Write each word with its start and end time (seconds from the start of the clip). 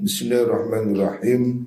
Bismillahirrahmanirrahim. 0.00 1.60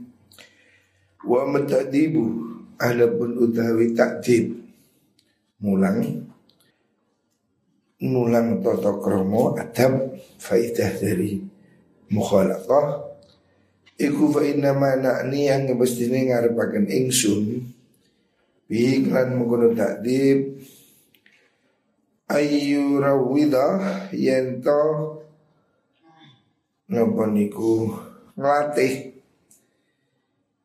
Wa 1.21 1.45
matadibu 1.45 2.41
adapun 2.81 3.37
utawi 3.37 3.93
takdib 3.93 4.57
mulang. 5.61 6.01
Mulang 8.01 8.57
toto 8.65 8.97
kromo 9.05 9.53
adab 9.53 10.17
faidah 10.41 10.97
dari 10.97 11.45
mukhalafah 12.09 13.05
iku 14.01 14.33
fa 14.33 14.41
inna 14.41 14.73
ma 14.73 14.97
na'ni 14.97 15.53
yang 15.53 15.69
mestine 15.77 16.33
ngarepaken 16.33 16.89
ingsun. 16.89 17.69
Bi 18.65 18.97
iklan 18.97 19.37
mengkono 19.37 19.77
takdib 19.77 20.57
ayu 22.33 22.97
rawida 22.97 24.09
yento 24.09 24.81
napa 26.89 27.29
niku 27.29 28.09
nglatih 28.33 29.13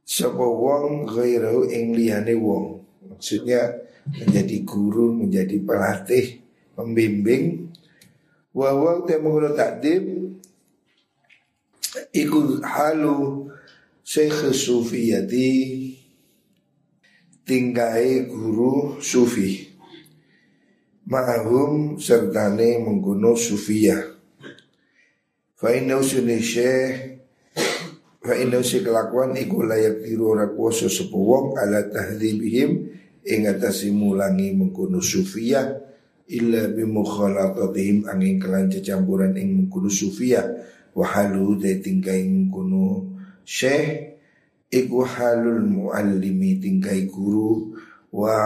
sapa 0.04 0.44
wong 0.44 1.04
ghairu 1.04 1.68
ing 1.68 1.92
liyane 1.92 2.34
wong. 2.36 2.80
Maksudnya 3.08 3.88
menjadi 4.08 4.56
guru 4.64 5.12
menjadi 5.12 5.56
pelatih 5.60 6.40
pembimbing. 6.72 7.68
Wa 8.56 8.74
wa 8.74 9.04
mengkono 9.04 9.52
takdib 9.54 10.02
iku 12.10 12.58
halu 12.64 13.46
Syekh 14.08 14.56
Sufiyati 14.56 15.52
tinggai 17.44 18.28
guru 18.28 19.00
sufi. 19.04 19.68
Ma'hum 21.08 21.96
sertane 21.96 22.80
mengguno 22.84 23.32
sufiyah. 23.32 24.16
Inna 25.64 25.96
usuni 25.96 26.36
syekh 26.44 27.07
Fa 28.28 28.36
inna 28.36 28.60
usuni 28.60 28.84
kelakuan 28.84 29.32
iku 29.40 29.64
layak 29.64 30.04
tiru 30.04 30.36
ora 30.36 30.52
kuasa 30.52 30.84
sepuwong 30.84 31.56
ala 31.56 31.88
tahdibihim 31.88 32.92
ing 33.24 33.48
atase 33.48 33.88
mulangi 33.88 34.52
mengkono 34.52 35.00
sufiyah 35.00 35.64
illa 36.28 36.68
bi 36.68 36.84
mukhalatatihim 36.84 38.04
angin 38.04 38.36
kelan 38.36 38.68
cecampuran 38.68 39.32
ing 39.32 39.56
mengkono 39.56 39.88
sufiyah. 39.88 40.44
Wa 40.92 41.08
halu 41.08 41.56
de 41.56 41.80
tingkai 41.80 42.28
mengkono 42.28 43.16
syekh 43.48 44.20
iku 44.76 45.08
halul 45.08 45.64
muallimi 45.64 46.60
tingkai 46.60 47.08
guru. 47.08 47.80
Wa 48.12 48.36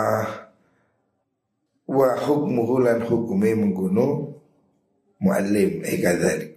wa 1.90 2.08
hukmuhu 2.22 2.86
lan 2.86 3.02
hukume 3.02 3.50
mengkono 3.58 4.30
muallim 5.18 5.82
e 5.82 5.98
kadzalik 5.98 6.51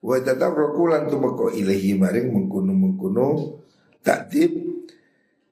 wa 0.00 0.16
tatarruku 0.20 0.88
lan 0.88 1.08
tumako 1.08 1.52
ilahi 1.52 1.92
maring 1.96 2.32
mengkono 2.32 2.72
mengkono 2.72 3.26
taktib 4.00 4.70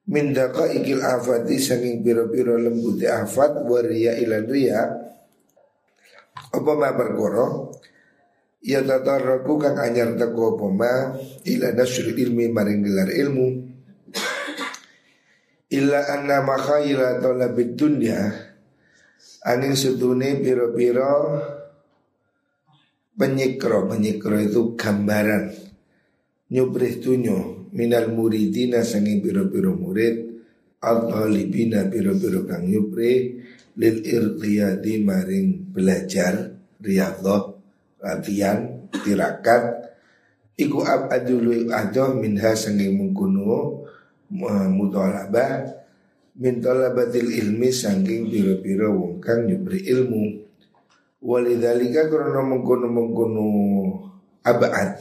min 0.08 0.32
ikil 0.32 1.04
afati 1.04 1.60
saking 1.60 2.00
pira-pira 2.00 2.56
lembute 2.56 3.04
afat 3.04 3.60
wa 3.68 3.78
riya 3.84 4.16
ilan 4.16 4.44
riya. 4.48 4.82
Apa 6.48 6.72
ma 6.72 6.96
perkara? 6.96 7.68
Ya 8.64 8.80
tatarraku 8.80 9.60
kang 9.60 9.76
anyar 9.76 10.16
teko 10.16 10.56
poma 10.56 11.14
ila 11.44 11.68
nasri 11.76 12.16
ilmi 12.16 12.48
maring 12.48 12.80
gelar 12.88 13.12
ilmu. 13.12 13.48
Illa 15.68 16.00
anna 16.08 16.40
makhaila 16.40 17.20
talabid 17.20 17.76
dunya. 17.76 18.32
Angin 19.44 19.76
sedune 19.76 20.40
piro-piro 20.40 21.14
penyikro 23.18 23.90
penyikro 23.90 24.38
itu 24.38 24.78
gambaran. 24.78 25.50
Nyubrih 26.48 27.02
tunyo 27.02 27.68
minal 27.74 28.08
muridina 28.14 28.80
sangi 28.80 29.20
piro-piro 29.20 29.76
murid 29.76 30.40
al-ghalibina 30.80 31.84
piro-piro 31.92 32.48
kang 32.48 32.64
nyubrih 32.64 33.44
lil 33.76 33.96
irtiyadi 34.00 35.04
maring 35.04 35.68
belajar 35.74 36.56
riyadhah 36.80 37.52
latihan 38.00 38.88
tirakat. 39.04 39.92
Iku 40.58 40.82
abadulu 40.82 41.68
ado 41.70 42.16
minha 42.16 42.56
sangi 42.56 42.90
mengkuno 42.90 43.84
mutolaba 44.72 45.68
min 46.38 46.62
talabatil 46.62 47.28
ilmi 47.28 47.70
sangking 47.70 48.30
biro-biro 48.30 48.94
wong 48.94 49.14
kang 49.20 49.46
nyubri 49.46 49.84
ilmu 49.84 50.47
walidhalika 51.22 52.06
krono 52.06 52.42
mengkuno 52.46 53.46
abad. 54.42 54.98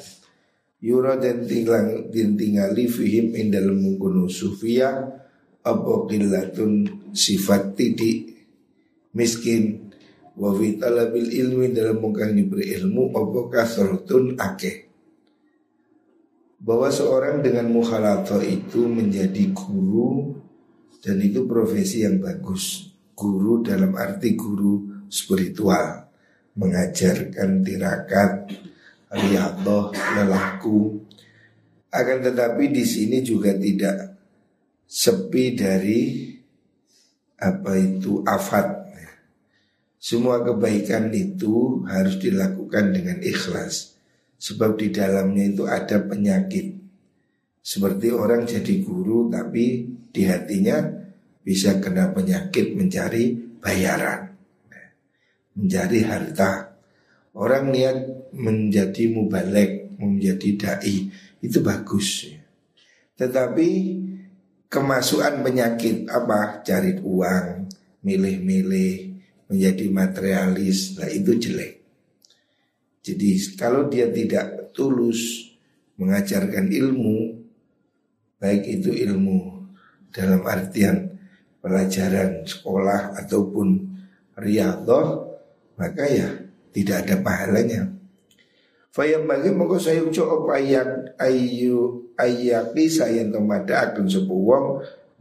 Yura 0.78 1.18
dan 1.18 1.42
tinggal 1.50 2.14
tingali 2.14 2.86
fihim 2.86 3.34
dalam 3.50 3.82
mengkuno 3.82 4.30
sufia 4.30 4.94
apa 5.66 5.94
qillatun 6.06 6.86
sifat 7.14 7.74
tidik 7.74 8.46
miskin. 9.18 9.90
Wa 10.38 10.54
fi 10.54 10.78
ilmi 10.78 11.74
dalam 11.74 11.98
mungkang 11.98 12.38
diberi 12.38 12.78
ilmu 12.78 13.10
apa 13.10 13.40
kasratun 13.50 14.38
akeh. 14.38 14.86
Bahwa 16.62 16.94
seorang 16.94 17.42
dengan 17.42 17.74
mukhalato 17.74 18.38
itu 18.46 18.86
menjadi 18.86 19.50
guru 19.58 20.38
dan 21.02 21.18
itu 21.26 21.50
profesi 21.50 22.06
yang 22.06 22.22
bagus. 22.22 22.94
Guru 23.18 23.66
dalam 23.66 23.98
arti 23.98 24.38
guru 24.38 25.10
spiritual 25.10 26.07
mengajarkan 26.58 27.62
tirakat 27.62 28.50
riyadhah 29.14 29.94
lelaku. 30.18 31.06
Akan 31.94 32.20
tetapi 32.20 32.74
di 32.74 32.84
sini 32.84 33.24
juga 33.24 33.56
tidak 33.56 34.18
sepi 34.84 35.56
dari 35.56 36.02
apa 37.38 37.72
itu 37.78 38.26
afat. 38.26 38.90
Semua 39.98 40.40
kebaikan 40.46 41.10
itu 41.10 41.84
harus 41.90 42.22
dilakukan 42.22 42.94
dengan 42.94 43.18
ikhlas. 43.24 43.98
Sebab 44.38 44.78
di 44.78 44.94
dalamnya 44.94 45.50
itu 45.50 45.66
ada 45.66 45.98
penyakit. 46.06 46.78
Seperti 47.58 48.14
orang 48.14 48.46
jadi 48.46 48.86
guru 48.86 49.28
tapi 49.28 49.90
di 50.14 50.22
hatinya 50.30 50.86
bisa 51.42 51.82
kena 51.82 52.14
penyakit 52.14 52.78
mencari 52.78 53.34
bayaran 53.58 54.27
Mencari 55.58 56.06
harta 56.06 56.78
Orang 57.38 57.74
niat 57.74 58.30
menjadi 58.34 59.10
mubalek, 59.10 59.98
menjadi 59.98 60.50
da'i 60.56 61.10
Itu 61.42 61.66
bagus 61.66 62.30
Tetapi 63.18 63.70
kemasukan 64.68 65.42
penyakit 65.42 66.06
apa? 66.12 66.62
Cari 66.62 67.00
uang, 67.02 67.48
milih-milih 68.04 68.94
menjadi 69.48 69.86
materialis, 69.88 71.00
nah 71.00 71.08
itu 71.08 71.40
jelek. 71.40 71.74
Jadi 73.04 73.30
kalau 73.56 73.88
dia 73.88 74.12
tidak 74.12 74.76
tulus 74.76 75.48
mengajarkan 75.96 76.68
ilmu, 76.68 77.40
baik 78.38 78.68
itu 78.68 78.92
ilmu 78.92 79.72
dalam 80.12 80.44
artian 80.44 81.16
pelajaran 81.64 82.44
sekolah 82.44 83.16
ataupun 83.24 83.68
riyadhah, 84.36 85.27
maka 85.78 86.04
ya 86.10 86.28
tidak 86.74 87.08
ada 87.08 87.16
pahalanya. 87.22 87.82
Fayam 88.92 89.30
bagi 89.30 89.54
mongko 89.54 89.78
saya 89.78 90.02
ucap 90.02 90.50
ayak 90.58 91.14
ayu 91.22 92.10
ayaki 92.18 92.90
saya 92.90 93.30
temada 93.30 93.94
akan 93.94 94.10
sebuah 94.10 94.42
wong 94.42 94.66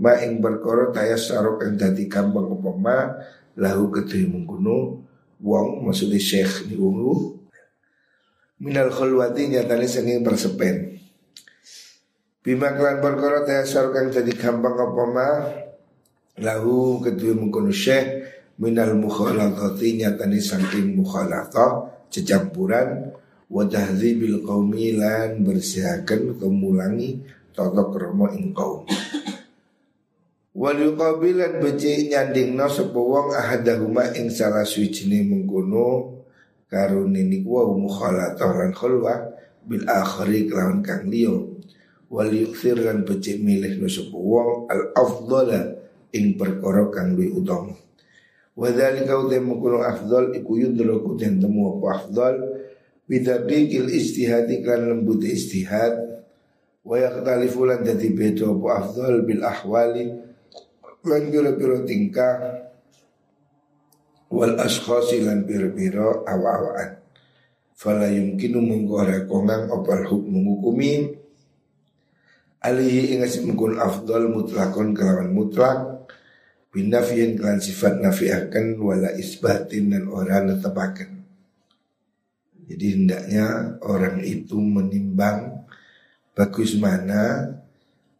ma 0.01 0.17
ing 0.21 0.41
berkoro 0.41 0.93
tayas 0.93 1.29
sarok 1.29 1.65
yang 1.65 1.77
dadi 1.77 2.09
gampang 2.09 2.49
upama 2.49 3.21
lahu 3.57 3.93
kedhe 3.93 4.29
mengkono 4.29 5.05
wong 5.41 5.85
maksudnya 5.85 6.21
syekh 6.21 6.69
ni 6.69 6.77
wong 6.77 7.37
minal 8.61 8.89
khulwati 8.89 9.53
nyatane 9.53 9.85
saking 9.85 10.25
persepen 10.25 10.97
bima 12.41 12.73
kelan 12.73 13.05
perkara 13.05 13.45
tasar 13.45 13.93
kang 13.93 14.09
jadi 14.09 14.33
gampang 14.33 14.77
apa 14.77 15.05
ma 15.05 15.29
lahu 16.41 17.05
kedue 17.05 17.37
mengkono 17.37 17.73
syekh 17.73 18.16
minal 18.57 18.97
mukhalatati 18.97 20.01
nyatane 20.01 20.41
saking 20.41 20.97
mukhalatah 20.97 21.93
cecampuran 22.09 23.13
wa 23.53 23.63
tahdzibil 23.69 24.41
qaumi 24.43 24.97
lan 24.97 25.45
bersihaken 25.45 26.41
kemulangi 26.41 27.21
tata 27.53 27.85
krama 27.93 28.33
ing 28.33 28.57
kaum. 28.57 28.89
Wal 30.57 30.79
yuqabilan 30.81 31.61
beci 31.61 32.09
nyandingno 32.09 32.65
sapa 32.73 32.97
wong 32.97 33.37
ahadahuma 33.37 34.17
ing 34.17 34.33
salah 34.33 34.65
suwijine 34.65 35.21
mengkono 35.29 36.17
karune 36.73 37.29
niku 37.29 37.61
wa 37.61 37.77
mukhalatah 37.77 38.57
lan 38.57 38.73
khulwa 38.73 39.37
bil 39.69 39.85
akhiri 39.85 40.49
kelawan 40.49 40.81
kang 40.81 41.13
liya. 41.13 41.37
Wal 42.09 42.33
yukthir 42.33 42.81
lan 42.81 43.05
beci 43.05 43.37
milih 43.37 43.85
sapa 43.85 44.17
wong 44.17 44.65
al 44.73 44.97
afdhala 44.97 45.77
ing 46.17 46.41
perkara 46.41 46.89
kang 46.89 47.13
luwih 47.13 47.37
utama 47.37 47.86
wa 48.57 48.69
dzalika 48.73 49.21
utem 49.21 49.53
mengkono 49.53 49.85
afdal 49.85 50.33
iku 50.33 50.57
yudroku 50.57 51.15
den 51.21 51.39
temu 51.39 51.77
apa 51.77 51.87
afdal. 52.03 52.35
Bidabdikil 53.07 53.87
istihadi 53.93 54.67
kan 54.67 54.83
lembut 54.83 55.23
istihad. 55.23 56.25
Wa 56.83 56.99
yakhtalifu 56.99 57.69
lan 57.69 57.87
dadi 57.87 58.11
beda 58.11 58.51
apa 58.51 58.69
afdal 58.83 59.23
bil 59.23 59.45
ahwali 59.45 60.27
Lan 61.07 61.31
pira-pira 61.31 61.87
tingkah. 61.87 62.35
Wal 64.27 64.59
ashkhasi 64.59 65.23
lan 65.23 65.47
pira-pira 65.47 66.27
awa-awaan. 66.27 66.99
Fala 67.79 68.11
yumkinu 68.11 68.59
mengkora 68.59 69.23
kongang 69.31 69.71
opal 69.71 70.03
hukmu 70.03 70.59
hukumi 70.59 71.15
Alihi 72.67 73.15
ingat 73.15 73.47
mengkun 73.47 73.79
afdal 73.79 74.27
mutlakon 74.33 74.91
kelawan 74.97 75.31
mutlak 75.31 75.96
Binafiyin 76.77 77.41
kelan 77.41 77.57
sifat 77.57 78.05
nafiakan 78.05 78.77
wala 78.77 79.17
isbatin 79.17 79.97
dan 79.97 80.13
orang 80.13 80.53
netapakan 80.53 81.25
Jadi 82.69 82.87
hendaknya 82.93 83.81
orang 83.81 84.21
itu 84.21 84.61
menimbang 84.61 85.65
Bagus 86.37 86.77
mana 86.77 87.49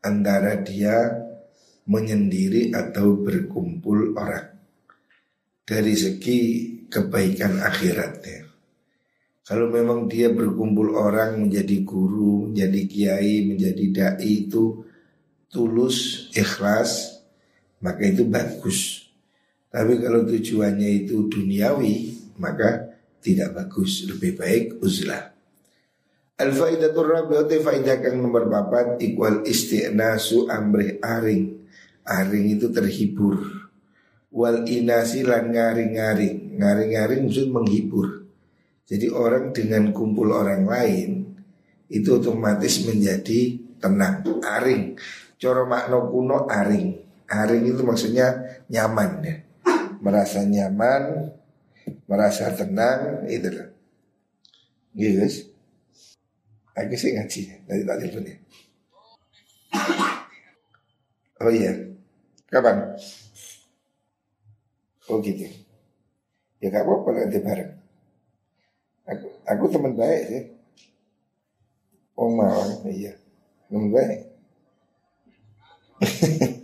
antara 0.01 0.57
dia 0.65 1.27
menyendiri 1.85 2.73
atau 2.73 3.21
berkumpul 3.21 4.17
orang. 4.17 4.57
Dari 5.61 5.93
segi 5.93 6.39
kebaikan 6.89 7.61
akhiratnya. 7.61 8.49
Kalau 9.45 9.69
memang 9.69 10.09
dia 10.09 10.33
berkumpul 10.33 10.97
orang 10.97 11.45
menjadi 11.45 11.85
guru, 11.85 12.51
menjadi 12.51 12.83
kiai, 12.89 13.47
menjadi 13.47 13.85
dai 13.93 14.49
itu 14.49 14.81
tulus, 15.53 16.33
ikhlas, 16.33 17.16
maka 17.87 18.03
itu 18.03 18.27
bagus. 18.27 19.07
Tapi 19.71 20.03
kalau 20.03 20.27
tujuannya 20.27 21.07
itu 21.07 21.31
duniawi, 21.31 21.95
maka 22.43 22.99
tidak 23.23 23.55
bagus. 23.55 24.03
Lebih 24.11 24.35
baik 24.35 24.65
uzlah. 24.83 25.31
Al-faidatul 26.37 27.15
rabi'ati 27.15 27.63
faidah 27.63 28.03
kang 28.03 28.19
nomor 28.19 28.51
papat 28.51 28.99
ikwal 28.99 29.47
isti'nasu 29.47 30.51
amrih 30.51 30.99
aring. 30.99 31.63
Aring 32.03 32.59
itu 32.59 32.75
terhibur. 32.75 33.39
Wal 34.35 34.67
inasi 34.67 35.23
lan 35.23 35.55
ngaring-ngaring. 35.55 36.59
Ngaring-ngaring 36.59 37.23
maksud 37.23 37.49
menghibur. 37.55 38.27
Jadi 38.87 39.07
orang 39.15 39.55
dengan 39.55 39.95
kumpul 39.95 40.35
orang 40.35 40.67
lain 40.67 41.11
itu 41.87 42.19
otomatis 42.19 42.83
menjadi 42.83 43.59
tenang, 43.79 44.27
aring. 44.43 44.99
Coro 45.39 45.65
makno 45.69 46.11
kuno 46.11 46.47
aring. 46.51 47.06
Aring 47.27 47.75
itu 47.75 47.83
maksudnya 47.83 48.63
nyaman 48.71 49.11
ya. 49.27 49.37
Merasa 49.99 50.47
nyaman, 50.47 51.35
merasa 52.07 52.55
tenang, 52.55 53.27
itu 53.27 53.51
lah. 53.51 53.69
Gitu 54.95 55.19
guys. 55.19 55.37
Aku 56.77 56.95
sih 56.95 57.17
ngaji 57.17 57.41
dari 57.67 57.83
tadi 57.83 58.07
pun 58.13 58.29
ya. 58.29 58.37
Oh 61.37 61.53
iya, 61.53 61.73
kapan? 62.49 62.97
Oh 65.11 65.19
gitu. 65.21 65.47
Ya 66.63 66.73
gak 66.73 66.85
apa-apa 66.85 67.09
nanti 67.13 67.39
bareng. 67.43 67.73
Aku, 69.07 69.27
aku 69.45 69.65
teman 69.71 69.93
baik 69.95 70.23
sih. 70.31 70.45
Oh 72.17 72.33
mau, 72.33 72.87
iya. 72.89 73.13
Teman 73.69 73.93
baik. 73.93 74.21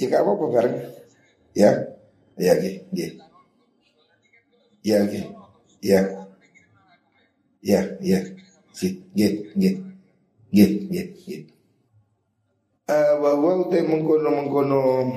ya 0.00 0.08
gak 0.08 0.24
apa-apa 0.24 0.46
bareng. 0.48 0.76
Ya, 1.52 1.70
ya 2.40 2.52
gih, 2.56 2.76
gih. 2.88 3.12
Ya 4.80 5.04
gih, 5.04 5.28
ya. 5.84 6.00
Ya, 7.60 7.80
ya. 8.00 8.20
Gih, 8.72 9.04
gih, 9.12 9.52
gih. 9.52 9.76
Gih, 10.48 10.72
gih, 10.88 11.08
gih. 11.20 11.42
Bahwa 12.90 13.60
utai 13.60 13.84
mengkono-mengkono 13.84 15.12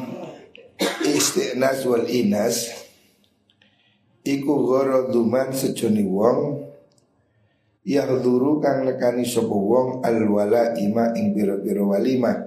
istiqnas 1.07 1.87
wal 1.87 2.05
inas 2.05 2.69
Iku 4.23 4.53
goro 4.67 5.09
duman 5.09 5.51
sejoni 5.51 6.05
wong 6.05 6.69
Yahduru 7.83 8.61
kang 8.63 8.85
nekani 8.87 9.25
sopo 9.25 9.57
wong 9.57 9.87
Alwala 10.05 10.77
ima 10.79 11.11
ing 11.17 11.33
walima 11.83 12.42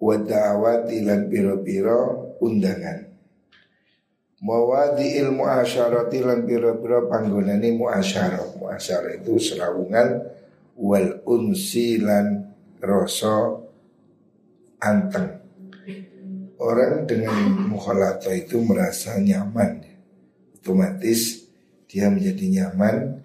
Wadawat 0.00 0.88
ilan 0.88 1.28
piro-piro 1.28 2.32
undangan. 2.40 3.04
Mawadi 4.40 5.20
ilmu 5.20 5.44
asyarati 5.44 6.24
lan 6.24 6.48
piro-piro 6.48 7.04
panggonani 7.12 7.76
muasyarah 7.76 8.56
Muasyarah 8.56 9.20
itu 9.20 9.36
serawungan 9.36 10.08
Wal 10.80 11.20
unsi 11.28 12.00
lan 12.00 12.48
roso 12.80 13.68
anteng. 14.80 15.36
Orang 16.56 17.04
dengan 17.04 17.68
mukhalato 17.68 18.32
itu 18.32 18.64
merasa 18.64 19.20
nyaman. 19.20 19.84
Otomatis 20.56 21.44
dia 21.84 22.08
menjadi 22.08 22.48
nyaman 22.48 23.20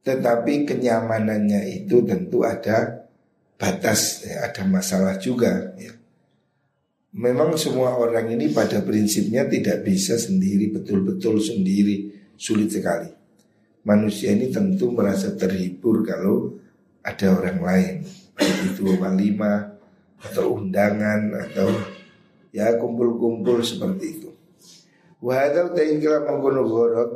tetapi 0.00 0.64
kenyamanannya 0.64 1.84
itu 1.84 2.00
tentu 2.04 2.44
ada 2.44 3.08
batas 3.60 4.24
ya, 4.24 4.48
ada 4.48 4.64
masalah 4.64 5.20
juga 5.20 5.76
ya. 5.76 5.99
Memang 7.10 7.58
semua 7.58 7.98
orang 7.98 8.30
ini 8.30 8.54
pada 8.54 8.86
prinsipnya 8.86 9.42
tidak 9.50 9.82
bisa 9.82 10.14
sendiri 10.14 10.70
betul-betul 10.70 11.42
sendiri 11.42 12.06
sulit 12.38 12.70
sekali. 12.70 13.10
Manusia 13.82 14.30
ini 14.30 14.46
tentu 14.54 14.94
merasa 14.94 15.34
terhibur 15.34 16.06
kalau 16.06 16.54
ada 17.02 17.34
orang 17.34 17.58
lain, 17.58 17.94
itu 18.38 18.94
walima 19.00 19.74
atau 20.22 20.60
undangan 20.60 21.34
atau 21.48 21.66
ya 22.54 22.78
kumpul-kumpul 22.78 23.58
seperti 23.64 24.06
itu. 24.20 24.30
Wahadau 25.20 25.76
ta'in 25.76 26.00
kira 26.00 26.24
mengkono 26.24 26.64
gorot 26.64 27.10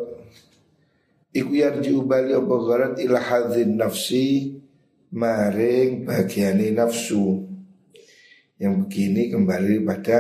Iku 1.35 1.57
yarji 1.57 1.97
ubali 1.97 2.37
apa 2.37 2.55
gorot 2.55 2.95
ila 3.01 3.49
nafsi 3.65 4.61
Maring 5.15 6.05
bagiani 6.05 6.75
nafsu 6.77 7.54
Yang 8.59 8.75
begini 8.87 9.23
kembali 9.35 9.83
pada 9.83 10.19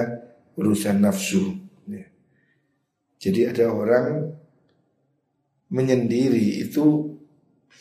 urusan 0.58 1.02
nafsu. 1.02 1.54
Ya. 1.86 2.06
Jadi 3.22 3.40
ada 3.46 3.70
orang 3.70 4.34
menyendiri 5.70 6.62
itu 6.66 7.14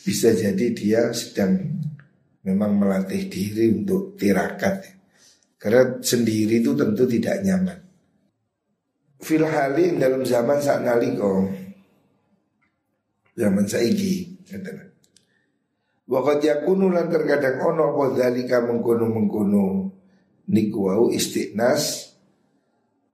bisa 0.03 0.33
jadi 0.33 0.65
dia 0.73 1.01
sedang 1.13 1.79
memang 2.45 2.77
melatih 2.77 3.29
diri 3.29 3.73
untuk 3.73 4.17
tirakat. 4.17 4.93
Karena 5.57 5.97
sendiri 6.03 6.59
itu 6.59 6.75
tentu 6.75 7.07
tidak 7.07 7.39
nyaman. 7.41 7.79
Fil 9.23 9.47
halin 9.47 10.03
dalam 10.03 10.27
zaman 10.27 10.59
saat 10.59 10.83
naliko 10.83 11.47
zaman 13.37 13.65
saiki 13.65 14.35
Wakat 16.03 16.43
yakunu 16.43 16.91
lan 16.91 17.07
terkadang 17.07 17.63
ono 17.63 17.95
apa 17.95 18.03
dalika 18.11 18.59
mengkono 18.59 19.07
mengkono 19.07 19.65
niku 20.49 20.91
wau 20.91 21.05
istiqnas 21.13 22.15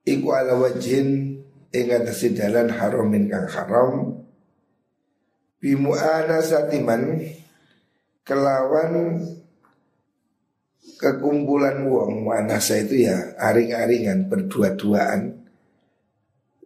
iku 0.06 0.34
ala 0.34 0.58
wajhin 0.58 1.40
ing 1.70 1.86
atase 1.94 2.34
dalan 2.34 2.74
haramin 2.74 3.30
kang 3.30 3.48
haram. 3.50 3.94
Bimuana 5.60 6.40
satiman 6.40 7.20
kelawan 8.24 9.20
kekumpulan 10.96 11.84
wong 11.84 12.24
muanasa 12.24 12.80
itu 12.80 13.04
ya 13.06 13.36
aring-aringan 13.36 14.32
berdua-duaan. 14.32 15.36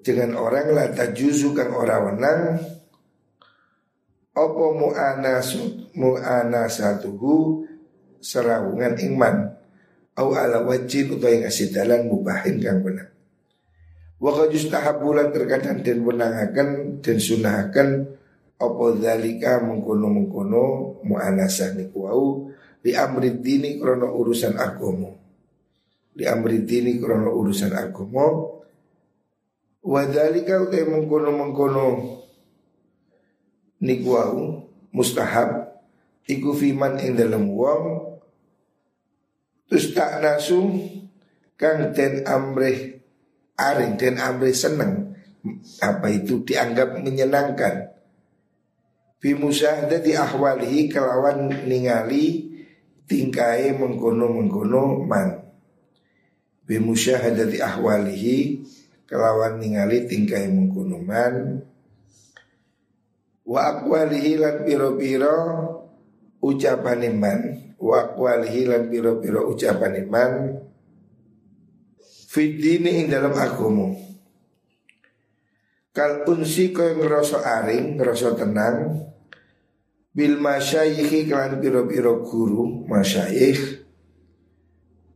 Dengan 0.03 0.35
orang 0.35 0.75
la 0.75 0.85
tajuzu 0.91 1.55
kang 1.55 1.73
ora 1.73 1.97
wenang 2.05 2.59
apa 4.33 4.65
mu'anasu 4.73 5.93
mu'anasatuhu 5.95 7.63
serawungan 8.19 8.97
iman 9.13 9.52
au 10.19 10.33
ala 10.37 10.61
wajin 10.65 11.17
yang 11.17 11.49
asih 11.49 11.73
dalan 11.73 12.09
mubahin 12.09 12.61
kang 12.61 12.85
benar 12.85 13.09
wa 14.21 14.45
yustahabulan 14.47 15.33
terkadang 15.35 15.83
dan 15.83 15.99
wenangaken 16.05 16.99
dan 17.03 17.17
sunahaken 17.19 17.89
apa 18.55 18.85
zalika 19.01 19.59
mengkono-mengkono 19.59 20.63
mu'anasah 21.03 21.75
niku 21.75 22.07
wau 22.07 22.53
li 22.83 22.91
amri 22.93 23.39
dini 23.39 23.79
krono 23.79 24.11
urusan 24.11 24.59
agama. 24.59 25.09
Li 26.13 26.23
amri 26.27 26.67
dini 26.67 26.99
krono 26.99 27.31
urusan 27.33 27.71
agama. 27.73 28.53
Wadhalika 29.83 30.63
utai 30.63 30.87
mengkono-mengkono 30.87 31.87
Nikwau 33.83 34.63
mustahab 34.95 35.75
Iku 36.23 36.55
fiman 36.55 37.03
ing 37.03 37.19
dalam 37.19 37.51
wong 37.51 38.12
Terus 39.73 39.89
tak 39.97 40.21
nasu 40.21 40.69
Kang 41.57 41.97
den 41.97 42.21
amrih 42.29 43.01
Aring. 43.57 43.97
Den 43.97 44.21
amrih 44.21 44.53
seneng 44.53 45.17
Apa 45.81 46.13
itu 46.13 46.45
dianggap 46.45 47.01
menyenangkan. 47.01 47.89
Bimusyahadati 49.17 50.13
ahwalihi 50.13 50.93
kelawan 50.93 51.49
ningali 51.65 52.53
tingkai 53.09 53.73
mengkono-mengkono 53.73 55.09
man. 55.09 55.41
Bimusyahadati 56.69 57.57
ahwalihi 57.57 58.61
kelawan 59.09 59.57
ningali 59.57 60.05
tingkai 60.05 60.53
mengkono 60.53 61.01
man. 61.01 61.65
Wa 63.41 63.73
akwalihi 63.73 64.37
lan 64.37 64.69
piro-piro 64.69 65.41
ucapan 66.45 67.09
iman 67.09 67.72
Wa 67.83 68.07
akwalihi 68.07 68.71
lan 68.71 68.87
piro-piro 68.87 69.51
ucapan 69.51 69.99
iman 70.07 70.31
Fidini 72.31 73.03
ing 73.03 73.11
dalam 73.11 73.35
agama 73.35 73.91
Kal 75.93 76.25
unsi 76.25 76.73
kau 76.73 76.89
ngerasa 76.89 77.43
aring, 77.43 78.01
ngerasa 78.01 78.33
tenang 78.33 79.03
bil 80.13 80.37
masyayikhi 80.37 81.25
kelan 81.25 81.57
piro-piro 81.57 82.21
guru 82.21 82.85
masyayikh 82.85 83.81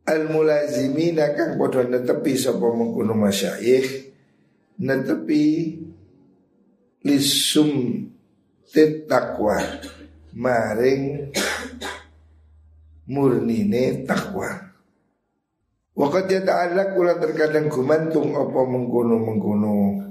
al 0.10 0.26
mulazimina 0.34 1.38
kang 1.38 1.62
padha 1.62 1.86
netepi 1.86 2.34
sapa 2.34 2.66
mengkono 2.74 3.14
masyayikh 3.14 4.10
netepi 4.82 5.78
lisum 7.06 8.10
tit 8.74 9.06
takwa 9.06 9.62
maring 10.34 11.30
murnine 13.08 14.04
takwa. 14.04 14.68
Wakat 15.98 16.30
ya 16.30 16.42
ta'ala 16.46 16.94
kula 16.94 17.18
terkadang 17.18 17.74
gumantung 17.74 18.38
apa 18.38 18.62
mengkono-mengkono 18.70 20.06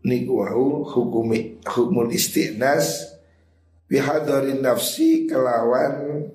niku 0.00 0.32
wau 0.42 0.82
hukumi 0.82 1.60
hukumul 1.62 2.10
istiqnas 2.10 3.06
bihadarin 3.86 4.64
nafsi 4.64 5.30
kelawan 5.30 6.26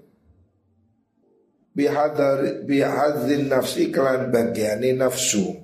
bihadar 1.76 2.64
bihadzin 2.64 3.52
nafsi 3.52 3.92
kelawan 3.92 4.32
bagiani 4.32 4.96
nafsu. 4.96 5.60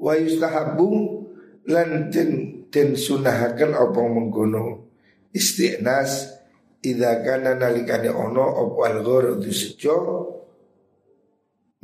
Wa 0.00 0.16
yustahabu 0.16 1.20
lan 1.68 2.08
den 2.08 2.64
den 2.72 2.96
sunahaken 2.96 3.76
apa 3.76 4.00
mengkono 4.08 4.88
istiqnas 5.36 6.39
idza 6.80 7.20
kana 7.20 7.56
nalikane 7.56 8.08
ono 8.08 8.44
apa 8.56 8.82
al 8.88 8.98
sejo 9.52 9.96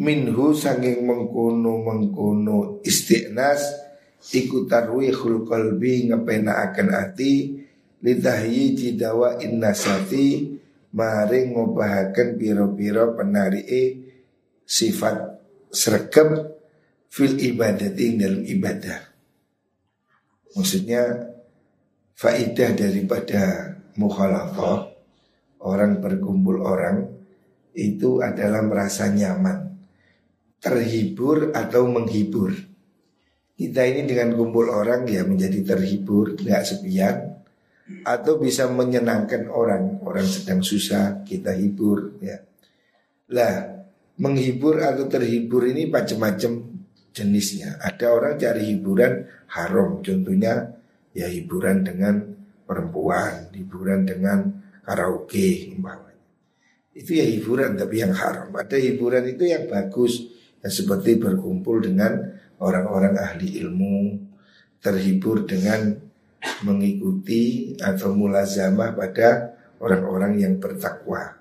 minhu 0.00 0.53
sanging 0.53 1.05
mengkono 1.05 1.85
mengkono 1.85 2.81
istiqnas 2.85 3.61
iku 4.33 4.65
tarwihul 4.69 5.45
qalbi 5.45 6.09
ngepena 6.12 6.65
akan 6.69 6.88
ati 6.93 7.65
lidahyi 8.05 8.76
jidawa 8.76 9.41
innasati 9.41 10.57
maring 10.97 11.53
ngobahaken 11.53 12.41
piro-piro 12.41 13.17
penari 13.17 13.65
sifat 14.65 15.37
sregep 15.69 16.57
fil 17.12 17.37
ibadati 17.37 18.17
dalam 18.17 18.43
ibadah. 18.45 19.00
Maksudnya 20.57 21.33
faidah 22.17 22.73
daripada 22.73 23.75
mukhalafah 23.97 24.93
orang 25.65 25.99
berkumpul 25.99 26.62
orang 26.62 27.17
itu 27.76 28.25
adalah 28.25 28.65
merasa 28.65 29.12
nyaman, 29.12 29.76
terhibur 30.62 31.53
atau 31.53 31.85
menghibur. 31.85 32.57
Kita 33.57 33.85
ini 33.88 34.05
dengan 34.05 34.37
kumpul 34.37 34.69
orang 34.69 35.09
ya 35.09 35.25
menjadi 35.25 35.76
terhibur, 35.76 36.37
nggak 36.37 36.65
sepian, 36.65 37.37
atau 38.05 38.37
bisa 38.41 38.69
menyenangkan 38.69 39.49
orang, 39.49 40.00
orang 40.05 40.25
sedang 40.29 40.61
susah 40.61 41.25
kita 41.25 41.53
hibur 41.57 42.21
ya. 42.21 42.41
Lah 43.33 43.76
menghibur 44.17 44.81
atau 44.81 45.09
terhibur 45.09 45.69
ini 45.69 45.88
macam-macam 45.88 46.53
jenisnya. 47.12 47.81
Ada 47.81 48.12
orang 48.12 48.35
cari 48.37 48.76
hiburan 48.76 49.25
haram, 49.53 50.00
contohnya 50.05 50.76
ya 51.17 51.29
hiburan 51.29 51.81
dengan 51.85 52.36
perempuan, 52.67 53.55
hiburan 53.55 54.03
dengan 54.03 54.39
karaoke 54.83 55.73
umpamanya. 55.73 56.27
Itu 56.93 57.15
ya 57.15 57.25
hiburan 57.25 57.79
tapi 57.79 58.03
yang 58.03 58.13
haram. 58.13 58.51
Ada 58.51 58.77
hiburan 58.77 59.25
itu 59.31 59.47
yang 59.47 59.71
bagus, 59.71 60.27
ya 60.61 60.69
seperti 60.69 61.17
berkumpul 61.23 61.81
dengan 61.81 62.19
orang-orang 62.59 63.15
ahli 63.17 63.63
ilmu 63.63 64.19
terhibur 64.81 65.45
dengan 65.45 65.95
mengikuti 66.63 67.75
atau 67.79 68.15
mulazamah 68.15 68.95
pada 68.95 69.59
orang-orang 69.83 70.41
yang 70.41 70.55
bertakwa. 70.57 71.37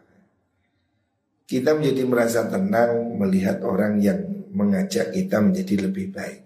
Kita 1.46 1.78
menjadi 1.78 2.04
merasa 2.10 2.50
tenang 2.50 3.22
melihat 3.22 3.62
orang 3.62 4.02
yang 4.02 4.50
mengajak 4.50 5.14
kita 5.14 5.40
menjadi 5.40 5.88
lebih 5.88 6.10
baik. 6.10 6.42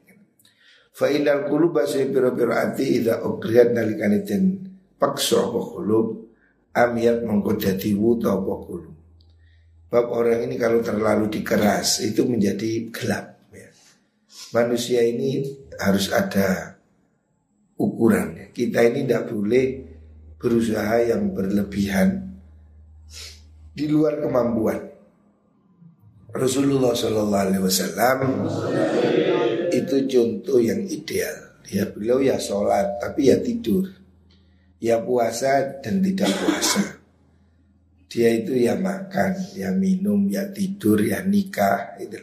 Fa 0.91 1.07
innal 1.07 1.47
quluba 1.47 1.87
saybiru 1.87 2.35
ati 2.51 2.99
idza 2.99 3.23
ukriyat 3.23 3.71
nalikane 3.71 4.27
den 4.27 4.68
paksa 4.99 5.39
apa 5.39 5.59
qulub 5.63 6.07
amiyat 6.75 7.23
mengko 7.23 7.55
dadi 7.55 7.95
wuta 7.95 8.35
apa 8.35 8.53
qulub. 8.67 8.95
Bab 9.89 10.05
orang 10.13 10.45
ini 10.45 10.59
kalau 10.59 10.85
terlalu 10.85 11.33
dikeras 11.33 12.05
itu 12.05 12.21
menjadi 12.27 12.93
gelap 12.93 13.39
manusia 14.53 15.05
ini 15.05 15.45
harus 15.77 16.09
ada 16.09 16.79
ukuran. 17.77 18.51
Kita 18.51 18.81
ini 18.83 19.05
tidak 19.05 19.29
boleh 19.29 19.65
berusaha 20.39 21.05
yang 21.05 21.31
berlebihan 21.35 22.39
di 23.75 23.85
luar 23.87 24.19
kemampuan. 24.19 24.79
Rasulullah 26.29 26.93
Shallallahu 26.93 27.45
Alaihi 27.49 27.63
Wasallam 27.65 28.19
itu 29.73 29.95
contoh 30.05 30.59
yang 30.61 30.85
ideal. 30.85 31.57
Ya 31.69 31.85
beliau 31.85 32.17
ya 32.17 32.41
sholat 32.41 32.97
tapi 32.97 33.29
ya 33.29 33.37
tidur, 33.37 33.85
ya 34.79 35.03
puasa 35.03 35.79
dan 35.83 35.99
tidak 35.99 36.31
puasa. 36.31 36.99
Dia 38.09 38.33
itu 38.33 38.57
ya 38.57 38.73
makan, 38.73 39.53
ya 39.53 39.69
minum, 39.69 40.25
ya 40.25 40.49
tidur, 40.49 40.97
ya 41.03 41.21
nikah. 41.21 41.93
Itu. 42.01 42.17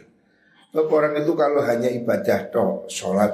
Sebab 0.73 0.87
orang 0.91 1.23
itu 1.23 1.31
kalau 1.31 1.63
hanya 1.63 1.87
ibadah 1.87 2.51
toh, 2.51 2.83
sholat 2.91 3.31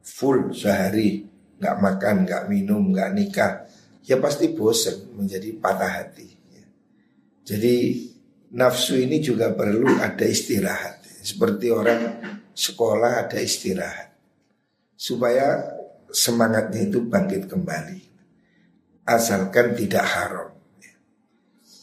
full 0.00 0.56
sehari, 0.56 1.28
nggak 1.60 1.76
makan, 1.76 2.24
nggak 2.24 2.44
minum, 2.48 2.88
nggak 2.88 3.10
nikah, 3.12 3.52
ya 4.00 4.16
pasti 4.16 4.56
bosan 4.56 5.12
menjadi 5.12 5.60
patah 5.60 5.92
hati. 6.00 6.28
Jadi 7.44 7.76
nafsu 8.56 8.96
ini 8.96 9.20
juga 9.20 9.52
perlu 9.52 10.00
ada 10.00 10.24
istirahat. 10.24 11.04
Seperti 11.20 11.68
orang 11.68 12.00
sekolah 12.56 13.28
ada 13.28 13.36
istirahat. 13.36 14.16
Supaya 14.96 15.60
semangatnya 16.08 16.88
itu 16.88 17.04
bangkit 17.04 17.44
kembali. 17.44 18.13
Asalkan 19.04 19.76
tidak 19.76 20.04
haram. 20.04 20.48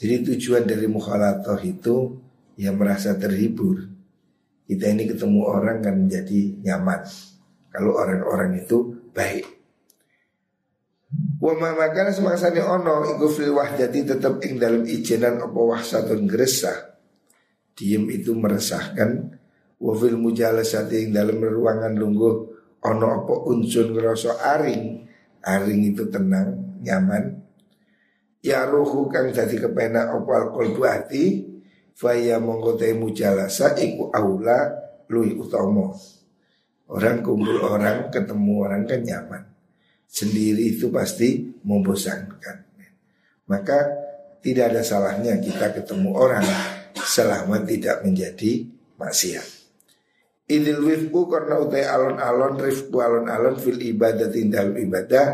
Jadi 0.01 0.33
tujuan 0.33 0.65
dari 0.65 0.89
mukhalatoh 0.89 1.61
itu 1.61 2.17
ya 2.57 2.73
merasa 2.73 3.13
terhibur 3.13 3.91
kita 4.71 4.87
ini 4.87 5.03
ketemu 5.03 5.43
orang 5.43 5.83
kan 5.83 6.07
menjadi 6.07 6.63
nyaman 6.63 7.03
Kalau 7.75 7.91
orang-orang 7.99 8.63
itu 8.63 9.03
baik 9.11 9.43
Wa 11.43 11.51
ma 11.59 11.75
makana 11.75 12.15
semaksane 12.15 12.63
ono 12.63 13.03
iku 13.03 13.27
fil 13.27 13.51
wahdati 13.51 14.07
tetap 14.07 14.39
ing 14.47 14.55
dalam 14.55 14.87
ijenan 14.87 15.43
apa 15.43 15.59
wahsatun 15.59 16.23
gresah. 16.23 16.95
Diem 17.75 18.07
itu 18.07 18.31
meresahkan 18.31 19.35
wa 19.75 19.91
fil 19.99 20.15
mujalasati 20.15 21.03
ing 21.03 21.09
dalam 21.11 21.43
ruangan 21.43 21.91
lungguh 21.99 22.35
ono 22.87 23.05
apa 23.11 23.33
unsur 23.43 23.91
ngerasa 23.91 24.39
aring. 24.55 24.83
Aring 25.43 25.81
itu 25.91 26.07
tenang, 26.07 26.70
nyaman. 26.81 27.39
Ya 28.41 28.65
ruhu 28.65 29.05
kang 29.07 29.29
dadi 29.29 29.61
kepenak 29.61 30.09
apa 30.09 30.31
alkohol 30.33 30.73
hati 30.81 31.51
Faya 31.93 32.41
mongkote 32.41 32.97
mujalasa 32.97 33.77
iku 33.77 34.09
aula 34.09 34.73
lui 35.05 35.37
utomo 35.37 35.93
Orang 36.91 37.23
kumpul 37.23 37.55
orang, 37.63 38.11
ketemu 38.11 38.67
orang 38.67 38.83
kan 38.83 38.99
nyaman. 38.99 39.43
Sendiri 40.11 40.75
itu 40.75 40.91
pasti 40.91 41.39
membosankan. 41.63 42.57
Maka 43.47 43.79
tidak 44.43 44.75
ada 44.75 44.83
salahnya 44.83 45.39
kita 45.39 45.71
ketemu 45.71 46.11
orang 46.11 46.43
Selama 46.91 47.63
tidak 47.63 48.03
menjadi 48.03 48.67
maksiat. 48.99 49.47
Idil 50.51 50.83
wifku 50.83 51.31
karena 51.31 51.63
utai 51.63 51.87
alon-alon 51.87 52.59
Rifku 52.59 52.99
alon-alon 52.99 53.55
fil 53.55 53.79
ibadah 53.79 54.27
dalam 54.27 54.75
ibadah 54.75 55.27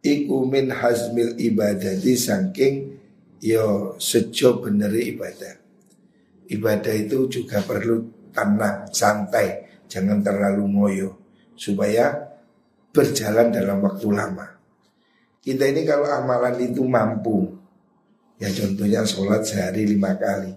Iku 0.00 0.48
min 0.48 0.72
hazmil 0.72 1.36
ibadati 1.36 2.16
sangking 2.16 3.00
Yo 3.40 3.96
sejo 3.96 4.60
beneri 4.60 5.16
ibadah. 5.16 5.56
Ibadah 6.52 6.92
itu 6.92 7.24
juga 7.32 7.64
perlu 7.64 8.28
tenang, 8.36 8.84
santai, 8.92 9.80
jangan 9.88 10.20
terlalu 10.20 10.64
ngoyo 10.68 11.10
supaya 11.56 12.36
berjalan 12.92 13.48
dalam 13.48 13.80
waktu 13.80 14.08
lama. 14.12 14.60
Kita 15.40 15.64
ini 15.64 15.88
kalau 15.88 16.04
amalan 16.04 16.60
itu 16.60 16.84
mampu 16.84 17.48
Ya 18.36 18.52
contohnya 18.52 19.08
sholat 19.08 19.40
sehari 19.40 19.88
lima 19.88 20.12
kali 20.20 20.52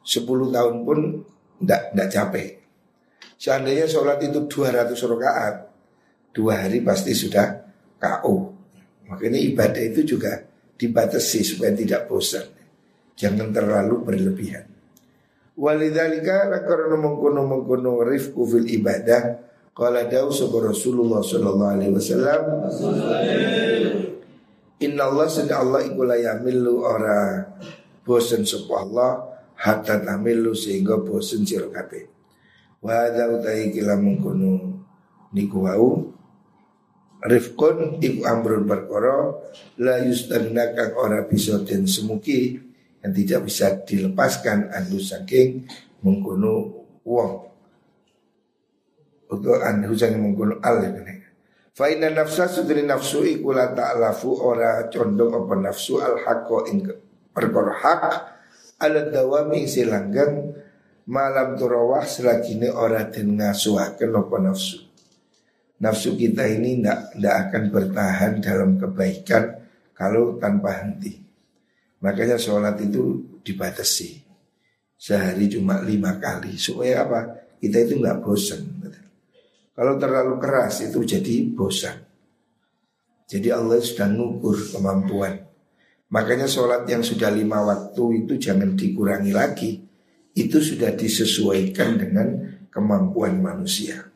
Sepuluh 0.00 0.48
tahun 0.48 0.88
pun 0.88 1.20
tidak 1.60 2.08
capek. 2.08 2.48
Seandainya 3.36 3.84
sholat 3.84 4.24
itu 4.24 4.48
200 4.48 4.96
rakaat 4.96 5.54
Dua 6.32 6.64
hari 6.64 6.80
pasti 6.80 7.12
sudah 7.12 7.60
KO 8.00 8.51
Makanya 9.10 9.38
ibadah 9.38 9.82
itu 9.82 10.04
juga 10.16 10.42
dibatasi 10.78 11.40
supaya 11.42 11.72
tidak 11.74 12.10
bosan. 12.10 12.46
Jangan 13.14 13.54
terlalu 13.54 14.02
berlebihan. 14.02 14.66
Walidhalika 15.52 16.48
karena 16.64 16.96
mengkono 16.96 17.44
mengkono 17.44 18.02
rifku 18.02 18.42
fil 18.48 18.66
ibadah. 18.66 19.52
Qala 19.72 20.04
dawu 20.04 20.28
sapa 20.28 20.68
Rasulullah 20.68 21.24
sallallahu 21.24 21.72
alaihi 21.76 21.92
wasallam. 21.96 22.40
Inna 24.82 25.08
Allah 25.08 25.28
sedang 25.30 25.70
Allah 25.70 25.80
iku 25.86 26.02
la 26.04 26.18
yamilu 26.18 26.82
ora 26.82 27.46
bosen 28.04 28.44
sapa 28.44 28.84
Allah 28.84 29.10
hatta 29.56 30.02
tamilu 30.02 30.52
sehingga 30.52 31.00
bosen 31.00 31.46
sira 31.46 31.70
kabeh. 31.70 32.04
Wa 32.82 33.06
hadza 33.06 33.30
utai 33.30 33.70
kila 33.70 33.94
mengkono 33.96 34.82
niku 35.32 35.64
wau 35.64 36.10
rifqun 37.22 38.02
iku 38.02 38.26
amrun 38.26 38.66
perkara 38.66 39.30
la 39.78 40.02
yustagna 40.02 40.74
kang 40.74 40.92
ora 40.98 41.22
bisa 41.26 41.62
den 41.62 41.86
semuki 41.86 42.58
yang 43.02 43.12
tidak 43.14 43.46
bisa 43.46 43.78
dilepaskan 43.82 44.70
anu 44.74 44.98
saking 44.98 45.66
mengkono 46.02 46.86
wong 47.06 47.32
untuk 49.30 49.58
anu 49.62 49.94
saking 49.94 50.18
mengkono 50.18 50.58
al 50.62 50.82
ya 50.82 50.90
Fa 51.72 51.88
inna 51.88 52.12
nafsa 52.12 52.52
sudri 52.52 52.84
nafsu 52.84 53.24
iku 53.24 53.56
la 53.56 53.72
ta'lafu 53.72 54.28
ora 54.44 54.92
condong 54.92 55.32
apa 55.32 55.54
nafsu 55.56 56.04
al 56.04 56.20
haqqo 56.20 56.68
ing 56.68 56.84
perkara 57.32 57.72
hak 57.72 58.04
ala 58.76 59.08
dawami 59.08 59.64
silanggang 59.64 60.52
malam 61.08 61.56
turawah 61.56 62.04
selagine 62.04 62.68
ora 62.68 63.08
den 63.08 63.40
ngasuhaken 63.40 64.10
apa 64.12 64.36
nafsu. 64.44 64.91
Nafsu 65.82 66.14
kita 66.14 66.46
ini 66.46 66.78
ndak 66.78 67.18
akan 67.18 67.74
bertahan 67.74 68.38
dalam 68.38 68.78
kebaikan 68.78 69.66
kalau 69.90 70.38
tanpa 70.38 70.78
henti. 70.78 71.18
Makanya 72.06 72.38
sholat 72.38 72.78
itu 72.78 73.18
dibatasi. 73.42 74.22
Sehari 74.94 75.50
cuma 75.50 75.82
lima 75.82 76.22
kali. 76.22 76.54
Supaya 76.54 77.02
apa? 77.02 77.20
Kita 77.58 77.82
itu 77.82 77.98
nggak 77.98 78.22
bosan 78.22 78.62
Kalau 79.74 79.98
terlalu 79.98 80.38
keras 80.38 80.86
itu 80.86 81.02
jadi 81.02 81.50
bosan. 81.50 81.98
Jadi 83.26 83.50
Allah 83.50 83.82
sudah 83.82 84.06
ngukur 84.06 84.70
kemampuan. 84.70 85.34
Makanya 86.14 86.46
sholat 86.46 86.86
yang 86.86 87.02
sudah 87.02 87.34
lima 87.34 87.58
waktu 87.58 88.22
itu 88.22 88.38
jangan 88.38 88.78
dikurangi 88.78 89.34
lagi. 89.34 89.82
Itu 90.30 90.62
sudah 90.62 90.94
disesuaikan 90.94 91.98
dengan 91.98 92.28
kemampuan 92.70 93.42
manusia 93.42 94.11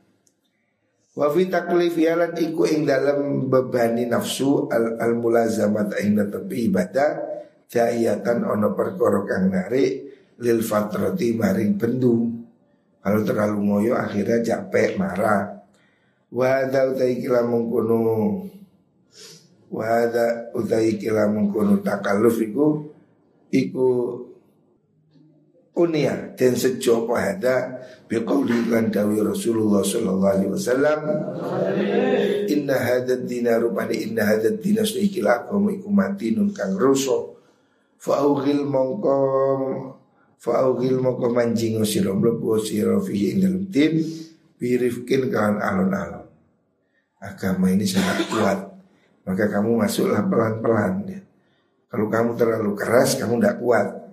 Wa 1.17 1.33
fi 1.33 1.49
taklifiyalan 1.49 2.37
iku 2.37 2.69
ing 2.69 2.85
dalam 2.85 3.49
bebani 3.49 4.05
nafsu 4.05 4.69
al, 4.69 5.01
al 5.01 5.17
mulazamat 5.17 5.97
ing 6.05 6.21
tepi 6.21 6.69
ibadah 6.69 7.37
Jahiyatan 7.67 8.47
ono 8.47 8.79
perkara 8.79 9.27
kang 9.27 9.51
narik 9.51 10.07
lil 10.39 10.63
fatrati 10.63 11.35
maring 11.35 11.75
bendu. 11.75 12.31
Kalau 13.03 13.21
terlalu 13.27 13.59
ngoyo 13.59 13.93
akhirnya 13.99 14.39
capek 14.39 14.95
marah. 14.95 15.67
Wada 16.31 16.91
utai 16.91 17.19
kila 17.23 17.43
mengkono 17.47 17.99
Wada 19.71 20.51
utai 20.55 20.99
kila 20.99 21.31
mengkono 21.31 21.79
takaluf 21.83 22.39
iku 22.43 22.83
Iku 23.51 23.89
unia 25.77 26.35
dan 26.35 26.59
sejo 26.59 27.07
hada 27.15 27.79
biqauli 28.07 28.71
lan 28.71 28.89
dawi 28.91 29.19
Rasulullah 29.23 29.83
sallallahu 29.83 30.33
alaihi 30.33 30.51
wasallam. 30.55 31.01
Inna 32.47 32.77
hadad 32.79 33.27
dina 33.27 33.59
rupani 33.59 34.07
inna 34.07 34.23
hadad 34.23 34.63
dina 34.63 34.87
suikila 34.87 35.51
kamu 35.51 35.83
iku 35.83 35.91
mati 35.91 36.33
nun 36.35 36.55
kang 36.55 36.79
rusuh. 36.79 37.35
Fa'ugil 37.97 38.63
mongko 38.63 39.19
Fa'ugil 40.37 41.01
mongko 41.01 41.33
manjingo 41.33 41.83
siro 41.83 42.15
mlebu 42.15 42.61
siro 42.61 43.03
fihi 43.03 43.35
ing 43.35 43.39
dalam 43.43 43.65
tim 43.73 43.99
Birifkin 44.57 45.29
kawan 45.29 45.61
alon-alon. 45.61 46.25
Agama 47.21 47.69
ini 47.69 47.85
sangat 47.85 48.25
kuat. 48.33 48.59
Maka 49.29 49.53
kamu 49.53 49.85
masuklah 49.85 50.25
pelan-pelan 50.25 51.05
ya. 51.05 51.21
Kalau 51.93 52.07
kamu 52.09 52.31
terlalu 52.41 52.73
keras 52.73 53.21
kamu 53.21 53.37
tidak 53.37 53.57
kuat 53.61 54.06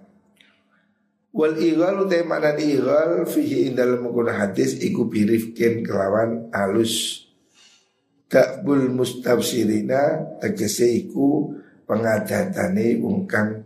Wal 1.34 1.58
ighal 1.58 2.06
utai 2.06 2.22
makna 2.22 2.54
ighal 2.54 3.26
Fihi 3.26 3.70
ing 3.70 3.74
dalam 3.74 4.06
menggunakan 4.06 4.54
hadis 4.54 4.78
Iku 4.78 5.10
birifkin 5.10 5.82
kelawan 5.82 6.54
alus 6.54 7.26
Takbul 8.30 8.94
mustabsirina 8.94 10.38
Tegese 10.38 10.94
iku 10.94 11.58
pengadatane 11.90 13.02
ungkang 13.02 13.66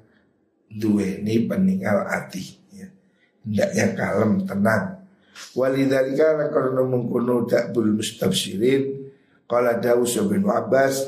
duwe 0.68 1.24
ini 1.24 1.48
peninggal 1.48 2.04
hati 2.08 2.44
ya. 2.76 2.88
Hendaknya 3.46 3.86
kalem, 3.96 4.32
tenang 4.44 4.86
Walidhalika 5.56 6.50
karena 6.50 6.82
mengkuno 6.84 7.46
dakbul 7.46 7.96
mustabsirin 7.96 9.12
Kala 9.48 9.80
Dawus 9.80 10.18
bin 10.28 10.44
Abbas 10.44 11.08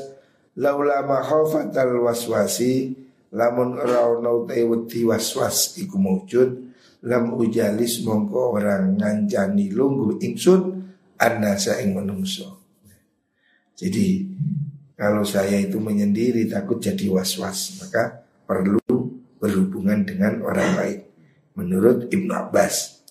Laula 0.56 1.04
makhafatal 1.04 2.00
waswasi 2.02 2.94
Lamun 3.30 3.78
raunau 3.78 4.46
teweti 4.46 5.06
waswas 5.06 5.78
iku 5.78 5.96
mujud 5.96 6.70
Lam 7.06 7.32
ujalis 7.38 8.04
mongko 8.04 8.60
orang 8.60 8.98
ngancani 8.98 9.70
lunggu 9.70 10.18
ingsun 10.20 10.82
Annasa 11.16 11.78
ing 11.80 11.94
menungso 11.94 12.60
Jadi 13.78 14.26
kalau 14.98 15.24
saya 15.24 15.56
itu 15.56 15.80
menyendiri 15.80 16.44
takut 16.50 16.82
jadi 16.82 17.08
was-was 17.08 17.80
Maka 17.80 18.26
perlu 18.44 18.82
berhubungan 19.40 20.04
dengan 20.04 20.44
orang 20.44 20.70
lain 20.76 21.00
menurut 21.56 22.12
Ibnu 22.12 22.30
Abbas. 22.30 23.02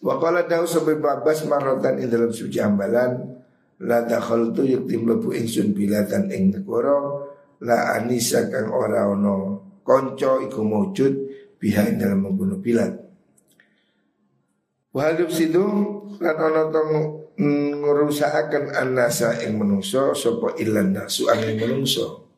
Wakala 0.00 0.48
dahu 0.48 0.64
sampai 0.68 1.00
Abbas 1.00 1.44
marotan 1.48 2.00
ing 2.00 2.08
dalam 2.08 2.32
suci 2.32 2.60
ambalan 2.60 3.40
la 3.80 4.04
dakhaltu 4.04 4.64
yaktim 4.64 5.08
lebu 5.08 5.32
ingsun 5.32 5.72
bilatan 5.76 6.28
ing 6.32 6.52
negara 6.56 6.96
la 7.64 7.96
anisa 7.96 8.48
kang 8.48 8.72
ora 8.72 9.08
ono 9.08 9.36
konco 9.84 10.40
iku 10.44 10.60
mujud 10.64 11.12
ing 11.60 12.00
dalam 12.00 12.24
membunuh 12.24 12.56
bilat. 12.56 12.96
Wahadub 14.90 15.30
situ 15.30 15.64
lan 16.18 16.36
ono 16.40 16.62
tong 16.72 16.90
ngerusakaken 17.80 18.76
anasa 18.76 19.40
ing 19.44 19.60
menungso 19.60 20.16
sapa 20.16 20.56
ilan 20.56 20.96
nasu 20.96 21.28
angin 21.28 21.56
menungso. 21.60 22.28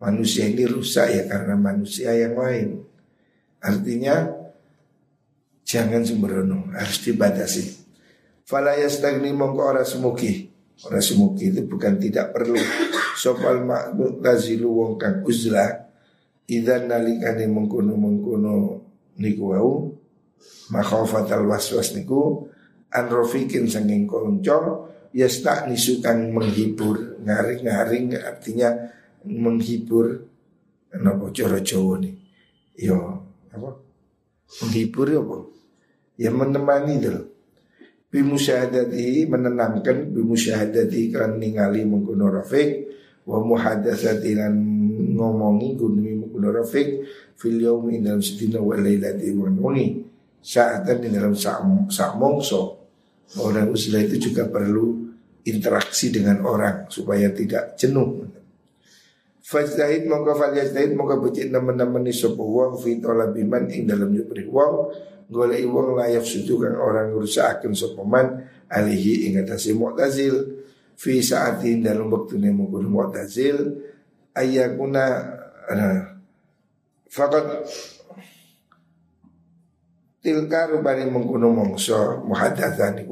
Manusia 0.00 0.48
ini 0.48 0.64
rusak 0.64 1.12
ya 1.12 1.22
karena 1.28 1.54
manusia 1.60 2.16
yang 2.16 2.32
lain. 2.32 2.80
Artinya 3.60 4.32
jangan 5.60 6.00
sembrono, 6.02 6.72
harus 6.72 7.04
dibatasi. 7.04 7.64
Fala 8.48 8.80
yastagni 8.80 9.30
mongko 9.36 9.60
ora 9.60 9.84
semuki. 9.84 10.48
Ora 10.88 11.04
semuki 11.04 11.52
itu 11.52 11.68
bukan 11.68 12.00
tidak 12.00 12.32
perlu. 12.32 12.56
Sopal 13.20 13.68
tazilu 14.24 14.80
wong 14.80 14.92
kang 14.96 15.20
uzlah 15.28 15.92
idan 16.48 16.88
nalikane 16.88 17.44
mengkono-mengkono 17.52 18.80
niku 19.20 19.44
wau 19.52 19.92
makhafatal 20.72 21.44
waswas 21.44 21.92
niku 21.92 22.48
anrofikin 22.88 23.68
sanging 23.68 24.08
konco 24.08 24.88
yastak 25.12 25.68
nisukan 25.68 26.32
menghibur 26.32 27.20
ngaring-ngaring 27.20 28.16
artinya 28.16 28.88
menghibur 29.28 30.24
kenapa 30.88 31.28
cara 31.36 31.60
Jawa 31.60 32.00
nih 32.00 32.16
yo 32.80 33.20
apa? 33.52 33.70
Menghibur 34.64 35.06
ya 35.12 35.20
apa? 35.20 35.38
Ya 36.16 36.30
menemani 36.32 36.96
itu 36.96 37.20
bimusyahadati 38.10 39.28
menenangkan 39.28 40.08
bimusyahadati 40.08 41.12
kan 41.12 41.36
ningali 41.36 41.84
mengkuno 41.84 42.32
rafiq 42.32 42.90
wa 43.26 43.38
muhadatsati 43.44 44.32
lan 44.36 44.54
ngomongi 45.16 45.76
gunmi 45.76 46.10
mengkuno 46.16 46.48
rafiq 46.54 47.04
fil 47.36 47.60
yaumi 47.60 48.00
dalam 48.00 48.24
sedina 48.24 48.60
wa 48.60 48.76
lailati 48.76 49.28
wa 49.36 49.48
nuni 49.52 50.00
saatan 50.40 50.96
di 51.04 51.08
dalam 51.12 51.36
sak 51.36 52.12
mongso. 52.16 52.80
Orang 53.38 53.70
usia 53.70 54.02
itu 54.02 54.30
juga 54.30 54.50
perlu 54.50 55.06
interaksi 55.46 56.10
dengan 56.10 56.42
orang 56.42 56.90
supaya 56.90 57.30
tidak 57.30 57.78
jenuh. 57.78 58.26
Fajtahid 59.40 60.10
mongko 60.10 60.34
faljastahid 60.34 60.94
mongko 60.94 61.30
becik 61.30 61.50
nemen-nemen 61.50 62.06
ni 62.06 62.14
sapa 62.14 62.38
wong 62.38 62.78
fi 62.78 62.98
talabiman 62.98 63.70
ing 63.70 63.86
dalam 63.86 64.10
nyupri 64.10 64.46
wong. 64.50 64.94
Golek 65.30 65.62
wong 65.62 65.94
layak 65.94 66.26
sudu 66.26 66.58
kang 66.58 66.74
orang 66.74 67.14
ngrusakaken 67.14 67.70
sapa 67.70 68.02
man 68.02 68.50
alihi 68.66 69.30
ing 69.30 69.42
atase 69.42 69.70
mu'tazil 69.78 70.58
fi 71.00 71.24
saatin 71.24 71.80
dalam 71.80 72.12
waktu 72.12 72.36
ne 72.36 72.52
mungkul 72.52 72.84
mu'tazil 72.84 73.56
ayakuna 74.36 75.24
fakat 77.08 77.64
tilka 80.20 80.68
rupane 80.68 81.08
mengkono 81.08 81.48
mongso 81.48 82.20
muhadatsan 82.28 83.08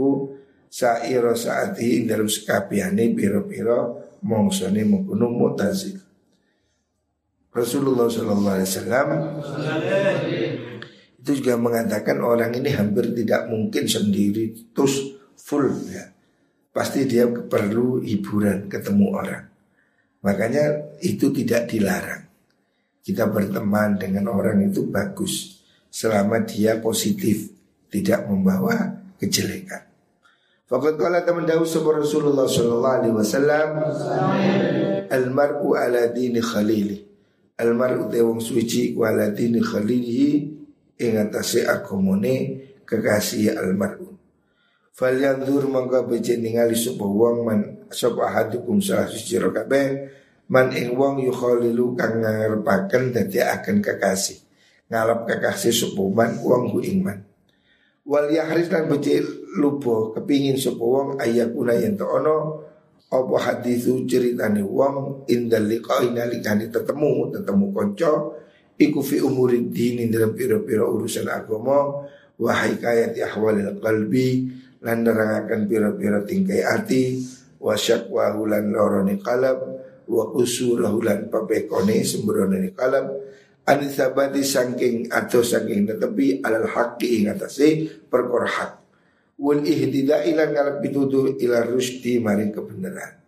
sairo 0.68 1.33
saati 1.33 2.05
dalam 2.05 2.29
sekabiane 2.29 3.16
piro-piro 3.16 4.05
mongsone 4.20 4.85
mengkono 4.85 5.33
mutazil. 5.33 5.96
Rasulullah 7.48 8.07
Shallallahu 8.12 8.57
Alaihi 8.61 8.68
Wasallam 8.68 9.09
itu 11.18 11.31
juga 11.42 11.57
mengatakan 11.57 12.20
orang 12.20 12.53
ini 12.55 12.70
hampir 12.70 13.11
tidak 13.16 13.48
mungkin 13.48 13.88
sendiri 13.88 14.53
terus 14.77 15.16
full 15.35 15.72
ya 15.88 16.12
pasti 16.74 17.04
dia 17.09 17.28
perlu 17.28 18.02
hiburan 18.02 18.68
ketemu 18.70 19.07
orang. 19.14 19.44
Makanya 20.22 20.94
itu 21.02 21.31
tidak 21.31 21.70
dilarang. 21.70 22.26
Kita 23.02 23.31
berteman 23.31 23.96
dengan 23.96 24.28
orang 24.28 24.68
itu 24.68 24.85
bagus 24.85 25.64
selama 25.88 26.44
dia 26.44 26.76
positif 26.83 27.48
tidak 27.88 28.28
membawa 28.28 29.00
kejelekan. 29.16 29.88
Fakat 30.68 31.00
kala 31.00 31.24
teman 31.24 31.48
dahulu 31.48 31.64
sebuah 31.64 32.04
Rasulullah 32.04 32.44
Sallallahu 32.44 32.96
Alaihi 33.00 33.14
Wasallam 33.16 33.68
Almaru 35.09 35.72
ala 35.72 36.12
dini 36.12 36.44
khalili. 36.44 37.00
Almaru 37.57 38.12
te 38.12 38.20
wong 38.20 38.44
suci 38.44 38.92
ala 39.00 39.33
dini 39.33 39.64
khalilihi 39.64 40.59
Ingatasi 40.98 41.62
akomone 41.62 42.35
kekasih 42.83 43.54
almaru 43.54 44.17
Falyandur 44.99 45.71
mangka 45.71 46.03
bece 46.03 46.35
ningali 46.43 46.75
sapa 46.75 47.07
wong 47.07 47.47
man 47.47 47.61
sapa 47.87 48.27
ahadukum 48.27 48.83
salah 48.83 49.07
suci 49.07 49.39
kabeh 49.39 50.11
man 50.51 50.75
ing 50.75 50.99
wong 50.99 51.23
yukhalilu 51.23 51.95
kang 51.95 52.19
ngarepaken 52.19 53.15
dadi 53.15 53.39
akan 53.39 53.79
kekasih. 53.79 54.43
Ngalap 54.91 55.23
kekasih 55.31 55.71
supuman 55.71 56.43
wong 56.43 56.75
hu 56.75 56.83
ingman 56.83 57.29
wal 58.09 58.25
yahris 58.33 58.73
lan 58.73 58.89
becik 58.89 59.21
lupo 59.61 60.17
kepingin 60.17 60.57
sapa 60.57 60.81
wong 60.81 61.21
ayakuna 61.21 61.77
yen 61.77 61.93
to 62.01 62.09
ono 62.09 62.65
apa 63.13 63.37
hadisu 63.37 64.09
ceritane 64.09 64.65
wong 64.65 65.29
indal 65.29 65.69
liqa'i 65.69 66.17
nalikane 66.17 66.73
tetemu 66.73 67.37
tetemu 67.37 67.67
konco 67.77 68.13
iku 68.81 69.05
fi 69.05 69.21
umurid 69.21 69.69
dini 69.69 70.09
dalam 70.09 70.33
pira-pira 70.33 70.89
urusan 70.89 71.29
agama 71.29 72.09
wa 72.41 72.53
hikayat 72.65 73.13
ahwalil 73.29 73.77
qalbi 73.77 74.57
lan 74.83 75.03
nerangaken 75.03 75.67
pira-pira 75.67 76.23
tingkai 76.23 76.62
ati 76.62 77.19
wa 77.59 77.75
syakwa 77.75 78.31
hulan 78.35 78.71
lorone 78.71 79.19
kalab 79.19 79.59
wa 80.07 80.25
usurahu 80.35 81.03
lan 81.03 81.27
papekone 81.27 82.03
sembrono 82.07 82.57
kalab. 82.75 83.07
Anisabati 83.69 84.41
sangking 84.41 85.12
atau 85.12 85.45
sangking 85.45 85.85
tetapi 85.85 86.41
alal 86.41 86.73
haqqi 86.73 87.21
ing 87.21 87.29
atase 87.29 88.01
perkara 88.09 88.49
hak. 88.49 88.73
Wal 89.45 89.61
ihtida 89.61 90.25
ila 90.25 90.49
ngalap 90.49 90.81
pitutur 90.81 91.37
ila 91.37 91.69
rusdi 91.69 92.17
maring 92.17 92.49
kebenaran. 92.49 93.21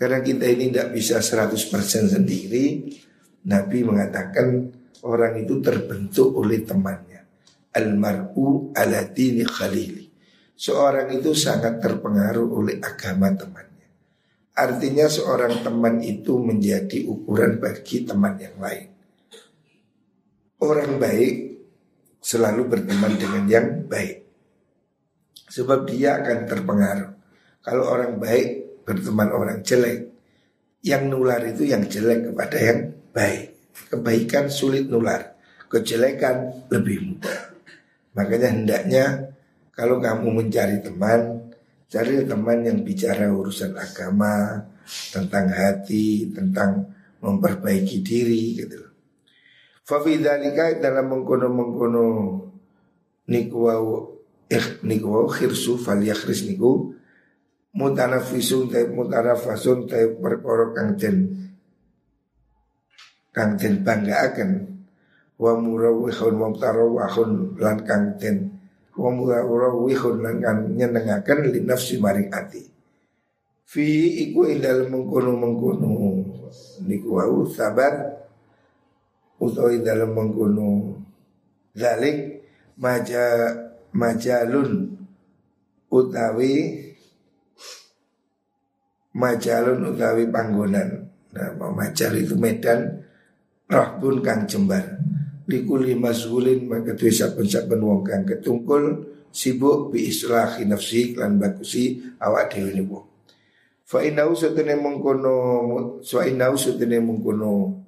Karena 0.00 0.24
kita 0.24 0.48
ini 0.48 0.72
tidak 0.72 0.88
bisa 0.96 1.20
100% 1.20 2.16
sendiri 2.16 2.88
Nabi 3.44 3.78
mengatakan 3.84 4.72
orang 5.04 5.36
itu 5.44 5.60
terbentuk 5.60 6.32
oleh 6.32 6.64
temannya. 6.64 7.20
Almar'u 7.76 8.72
ala 8.72 9.04
dini 9.04 9.44
khalili 9.44 10.05
Seorang 10.56 11.12
itu 11.12 11.36
sangat 11.36 11.78
terpengaruh 11.84 12.48
oleh 12.48 12.76
agama 12.80 13.28
temannya 13.36 13.88
Artinya 14.56 15.04
seorang 15.04 15.60
teman 15.60 16.00
itu 16.00 16.40
menjadi 16.40 17.04
ukuran 17.04 17.60
bagi 17.60 18.08
teman 18.08 18.40
yang 18.40 18.56
lain 18.56 18.88
Orang 20.56 20.96
baik 20.96 21.46
selalu 22.26 22.66
berteman 22.66 23.14
dengan 23.14 23.44
yang 23.46 23.68
baik. 23.86 24.26
Sebab 25.46 25.86
dia 25.86 26.18
akan 26.18 26.38
terpengaruh. 26.50 27.10
Kalau 27.62 27.84
orang 27.86 28.18
baik 28.18 28.82
berteman 28.82 29.30
orang 29.30 29.62
jelek, 29.62 30.10
yang 30.82 31.06
nular 31.06 31.38
itu 31.46 31.70
yang 31.70 31.86
jelek 31.86 32.34
kepada 32.34 32.58
yang 32.58 32.80
baik. 33.14 33.54
Kebaikan 33.92 34.50
sulit 34.50 34.90
nular, 34.90 35.38
kejelekan 35.70 36.66
lebih 36.72 37.14
mudah. 37.14 37.38
Makanya 38.18 38.48
hendaknya 38.48 39.04
kalau 39.76 40.00
kamu 40.00 40.40
mencari 40.40 40.80
teman, 40.80 41.52
cari 41.92 42.24
teman 42.24 42.64
yang 42.64 42.80
bicara 42.80 43.28
urusan 43.28 43.76
agama, 43.76 44.64
tentang 45.12 45.50
hati, 45.50 46.30
tentang 46.32 46.94
memperbaiki 47.20 48.00
diri 48.00 48.56
gitu. 48.56 48.80
Fafidalika 49.86 50.78
dalam 50.82 51.12
mengkono-mengkono 51.14 52.06
niku 53.30 53.58
wau 53.70 54.18
eh 54.50 54.82
niku 54.82 55.06
wau 55.10 55.26
khirsu 55.30 55.78
falyakhris 55.78 56.46
niku 56.46 56.94
mutanafisun 57.74 58.70
ta 58.70 58.82
mutanafasun 58.86 59.86
ta 59.86 59.98
perkara 60.18 60.74
kang 60.74 60.90
den 60.98 61.16
kang 63.30 63.54
den 63.58 63.82
banggaaken 63.86 64.50
wa 65.38 65.52
murawihun 65.54 66.34
wa 66.34 66.50
tarawahun 66.56 67.60
lan 67.60 67.78
kang 67.86 68.18
den 68.18 68.55
wa 68.96 69.10
murawihun 69.12 70.24
lan 70.24 70.36
kang 70.40 70.60
nyenengaken 70.72 71.52
li 71.52 71.60
nafsi 71.62 72.00
maring 72.00 72.32
ati 72.32 72.76
fi 73.66 73.86
iku 74.30 74.46
ing 74.46 74.62
dalem 74.62 74.94
mengkono-mengkono. 74.94 76.22
Niku 76.86 77.18
wau 77.18 77.44
sabar. 77.50 78.24
Utawi 79.36 79.84
dalam 79.84 80.16
mengkuno 80.16 80.96
zalik 81.76 82.40
maja 82.80 83.52
majalun 83.92 84.96
utawi 85.92 86.80
majalun 89.12 89.92
utawi 89.92 90.24
panggonan. 90.32 91.12
Nah 91.36 91.52
majal 91.52 92.16
itu 92.16 92.32
medan 92.32 93.04
rahbun 93.68 94.24
kang 94.24 94.48
jembar 94.48 95.04
likuli 95.46 95.94
mazhulin 95.94 96.66
maka 96.66 96.98
tuh 96.98 97.10
saben-saben 97.10 97.78
wong 97.78 98.02
kang 98.02 98.26
ketungkul 98.26 99.06
sibuk 99.30 99.94
bi 99.94 100.10
islahi 100.10 100.66
nafsi 100.66 101.14
lan 101.14 101.38
bagusi 101.38 102.02
awak 102.18 102.50
dhewe 102.50 102.74
niku 102.74 102.98
fa 103.86 104.02
inau 104.02 104.34
satene 104.34 104.74
mengkono 104.74 105.34
fa 106.02 106.26
inau 106.26 106.58
satene 106.58 106.98
mengkono 106.98 107.78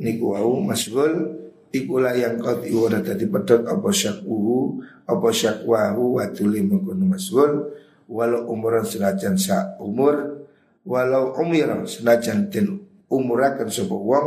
niku 0.00 0.32
wau 0.32 0.64
masgul 0.64 1.36
ikulah 1.68 2.16
yang 2.16 2.40
kau 2.40 2.56
tiwara 2.64 3.04
tadi 3.04 3.28
pedot 3.28 3.68
apa 3.68 3.88
syakwu 3.92 4.80
apa 5.04 5.28
syakwahu 5.28 6.16
watuli 6.16 6.64
mengkono 6.64 7.04
masgul 7.04 7.68
walau 8.08 8.48
umuran 8.48 8.88
senajan 8.88 9.36
sa 9.36 9.76
umur 9.76 10.48
walau 10.88 11.36
umiran 11.36 11.84
senajan 11.84 12.48
ten 12.48 12.80
umurakan 13.12 13.68
sebuah 13.68 14.00
wong 14.00 14.26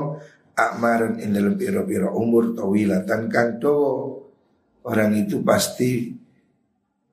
akmaran 0.56 1.20
in 1.24 1.36
dalam 1.36 1.56
piro-piro 1.56 2.12
umur 2.16 2.56
tawilatan 2.56 3.32
kanto 3.32 3.78
orang 4.86 5.16
itu 5.16 5.40
pasti 5.46 6.12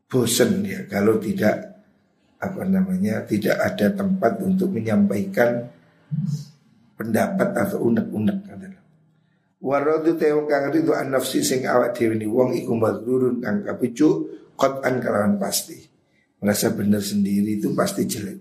bosan 0.09 0.65
ya 0.65 0.89
kalau 0.89 1.21
tidak 1.21 1.79
apa 2.39 2.63
namanya 2.65 3.27
tidak 3.27 3.59
ada 3.59 3.93
tempat 3.93 4.41
untuk 4.41 4.71
menyampaikan 4.71 5.69
pendapat 6.95 7.49
atau 7.55 7.83
unek-unek. 7.87 8.39
Waradu 9.59 10.15
teo 10.15 10.47
kang 10.47 10.71
ridu 10.71 10.95
an 10.95 11.11
nafsi 11.11 11.43
sing 11.43 11.67
awak 11.67 11.99
dhewe 11.99 12.15
ni 12.15 12.31
wong 12.31 12.55
iku 12.55 12.79
madrurun 12.79 13.43
kang 13.43 13.67
kapicu 13.67 14.31
qat'an 14.55 15.03
kalawan 15.03 15.35
pasti. 15.35 15.83
Merasa 16.39 16.71
benar 16.71 17.03
sendiri 17.03 17.59
itu 17.59 17.75
pasti 17.75 18.07
jelek. 18.07 18.39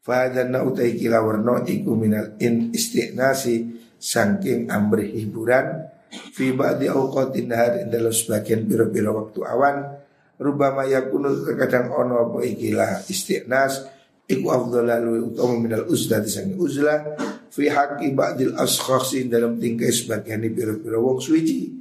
Fahadanna 0.00 0.64
utai 0.64 0.96
kila 0.96 1.20
warno 1.20 1.60
iku 1.60 1.92
minal 1.92 2.40
in 2.40 2.72
istinasi 2.72 3.75
sangking 3.96 4.68
amri 4.70 5.12
hiburan 5.16 5.88
fi 6.32 6.52
ba'di 6.52 6.88
awqatin 6.88 7.50
nahar 7.50 7.84
dalam 7.88 8.12
sebagian 8.12 8.64
biro-biro 8.64 9.16
waktu 9.16 9.40
awan 9.42 9.76
rubama 10.36 10.84
yakunu 10.84 11.44
terkadang 11.44 11.92
ono 11.92 12.28
apa 12.28 12.38
ikilah 12.44 13.08
istiqnas 13.08 13.88
iku 14.28 14.52
afdalalu 14.52 15.32
utama 15.32 15.54
minal 15.56 15.86
uzlah 15.88 16.20
disangi 16.20 16.58
uzlah 16.58 17.16
fi 17.48 17.72
haqqi 17.72 18.12
ba'dil 18.12 18.52
askhasi 18.58 19.30
dalam 19.30 19.56
tingkah 19.56 19.88
sebagian 19.88 20.44
pira-pira 20.52 21.00
wong 21.00 21.22
suci. 21.22 21.72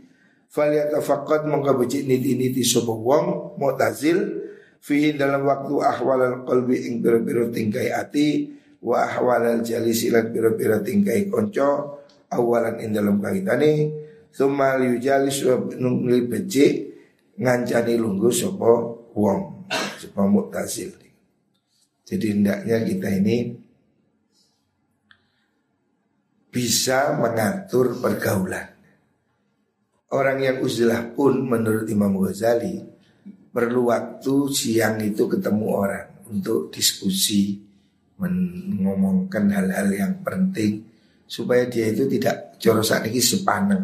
Falyatafaqqad 0.48 1.52
mongko 1.52 1.84
becik 1.84 2.08
niti-niti 2.08 2.64
sapa 2.64 2.96
wong 2.96 3.60
mu'tazil 3.60 4.48
fihi 4.80 5.20
dalam 5.20 5.44
waktu 5.44 5.76
ahwalal 5.84 6.48
qalbi 6.48 6.88
ing 6.88 7.04
pira-pira 7.04 7.52
tingkai 7.52 7.92
ati 7.92 8.56
wa 8.80 9.04
ahwalal 9.04 9.60
jalisi 9.66 10.08
lan 10.08 10.32
pira-pira 10.32 10.80
tingkai 10.80 11.28
konco 11.28 12.00
awalan 12.32 12.82
ing 12.82 12.96
dalam 12.96 13.22
kaitane 13.22 13.92
summa 14.32 14.80
yujalis 14.82 15.44
wa 15.46 15.62
nungli 15.76 16.26
becik 16.26 16.74
ngancani 17.38 18.00
lungguh 18.00 18.32
sapa 18.32 18.72
wong 19.14 19.68
sapa 20.00 20.22
mu'tazil 20.26 21.06
jadi 22.06 22.26
hendaknya 22.38 22.78
kita 22.86 23.10
ini 23.18 23.38
bisa 26.54 27.18
mengatur 27.18 27.98
pergaulan. 27.98 28.72
Orang 30.14 30.40
yang 30.40 30.62
uzlah 30.62 31.12
pun 31.12 31.44
menurut 31.50 31.90
Imam 31.90 32.16
Ghazali 32.22 32.80
perlu 33.50 33.90
waktu 33.90 34.34
siang 34.54 35.02
itu 35.02 35.26
ketemu 35.26 35.66
orang 35.66 36.08
untuk 36.30 36.70
diskusi, 36.70 37.58
mengomongkan 38.22 39.50
hal-hal 39.50 39.90
yang 39.92 40.14
penting 40.22 40.86
supaya 41.26 41.66
dia 41.66 41.90
itu 41.90 42.06
tidak 42.06 42.58
jorosan 42.62 43.10
ini 43.10 43.22
sepaneng. 43.22 43.84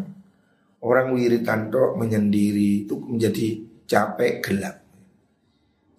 Orang 0.82 1.14
wiritan 1.14 1.70
tok 1.70 1.94
menyendiri 1.94 2.86
itu 2.86 2.98
menjadi 2.98 3.62
capek 3.86 4.32
gelap. 4.42 4.76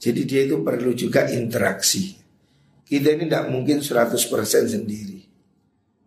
Jadi 0.03 0.21
dia 0.27 0.43
itu 0.43 0.59
perlu 0.59 0.91
juga 0.91 1.23
interaksi. 1.31 2.11
Kita 2.83 3.15
ini 3.15 3.31
tidak 3.31 3.47
mungkin 3.47 3.79
100% 3.79 4.19
sendiri. 4.67 5.19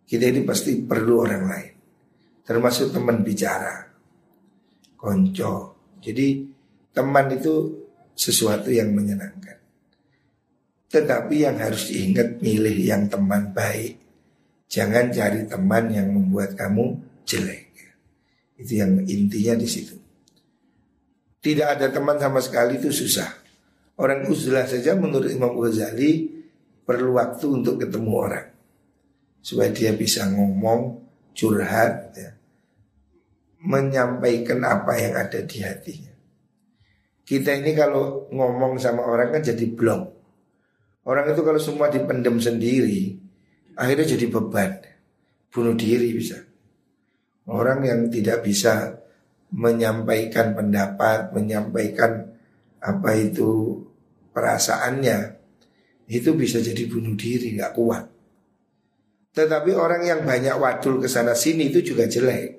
Kita 0.05 0.23
ini 0.29 0.45
pasti 0.45 0.77
perlu 0.77 1.13
orang 1.25 1.43
lain. 1.49 1.73
Termasuk 2.45 2.93
teman 2.93 3.25
bicara. 3.25 3.89
Konco. 4.93 5.53
Jadi 5.97 6.45
teman 6.93 7.33
itu 7.33 7.55
sesuatu 8.13 8.69
yang 8.69 8.93
menyenangkan. 8.93 9.57
Tetapi 10.87 11.35
yang 11.43 11.57
harus 11.59 11.89
diingat 11.91 12.39
milih 12.39 12.77
yang 12.77 13.09
teman 13.11 13.51
baik. 13.51 14.06
Jangan 14.67 15.11
cari 15.15 15.47
teman 15.47 15.87
yang 15.91 16.11
membuat 16.11 16.55
kamu 16.59 16.99
jelek. 17.23 17.71
Itu 18.59 18.83
yang 18.83 18.99
intinya 19.07 19.55
di 19.55 19.67
situ. 19.67 19.95
Tidak 21.39 21.67
ada 21.67 21.87
teman 21.87 22.19
sama 22.19 22.43
sekali 22.43 22.75
itu 22.81 22.91
susah. 22.91 23.29
Orang 23.97 24.27
uzlah 24.27 24.67
saja 24.67 24.93
menurut 24.93 25.31
Imam 25.31 25.55
Ghazali 25.57 26.29
perlu 26.83 27.15
waktu 27.17 27.45
untuk 27.49 27.81
ketemu 27.81 28.11
orang 28.13 28.47
supaya 29.47 29.71
dia 29.71 29.95
bisa 29.95 30.27
ngomong, 30.27 30.99
curhat, 31.31 32.11
ya, 32.19 32.35
menyampaikan 33.63 34.59
apa 34.67 34.91
yang 34.99 35.13
ada 35.15 35.39
di 35.39 35.57
hatinya. 35.63 36.13
Kita 37.23 37.55
ini 37.55 37.71
kalau 37.71 38.27
ngomong 38.31 38.75
sama 38.75 39.07
orang 39.07 39.39
kan 39.39 39.41
jadi 39.43 39.65
blok. 39.71 40.03
Orang 41.07 41.31
itu 41.31 41.41
kalau 41.43 41.59
semua 41.59 41.87
dipendam 41.87 42.39
sendiri, 42.39 43.15
akhirnya 43.77 44.17
jadi 44.17 44.25
beban, 44.27 44.81
bunuh 45.53 45.77
diri 45.77 46.09
bisa. 46.17 46.41
Orang 47.47 47.85
yang 47.85 48.11
tidak 48.11 48.43
bisa 48.43 48.97
menyampaikan 49.55 50.51
pendapat, 50.51 51.31
menyampaikan 51.31 52.27
apa 52.83 53.11
itu 53.15 53.79
perasaannya 54.35 55.39
itu 56.11 56.35
bisa 56.35 56.59
jadi 56.59 56.83
bunuh 56.91 57.15
diri 57.15 57.55
nggak 57.55 57.73
kuat. 57.75 58.05
Tetapi 59.37 59.71
orang 59.77 60.01
yang 60.03 60.21
banyak 60.25 60.55
wadul 60.57 60.97
ke 60.97 61.07
sana 61.07 61.37
sini 61.37 61.69
itu 61.69 61.93
juga 61.93 62.09
jelek. 62.09 62.57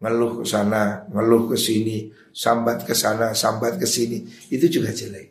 Ngeluh 0.00 0.40
ke 0.40 0.46
sana, 0.48 1.08
ngeluh 1.12 1.52
ke 1.52 1.56
sini, 1.60 2.08
sambat 2.32 2.88
ke 2.88 2.96
sana, 2.96 3.36
sambat 3.36 3.76
ke 3.76 3.84
sini, 3.84 4.24
itu 4.48 4.64
juga 4.68 4.92
jelek. 4.96 5.28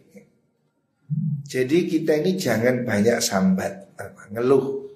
Jadi 1.50 1.89
kita 1.89 2.22
ini 2.22 2.38
jangan 2.38 2.86
banyak 2.86 3.18
sambat, 3.18 3.98
apa, 3.98 4.30
ngeluh. 4.30 4.88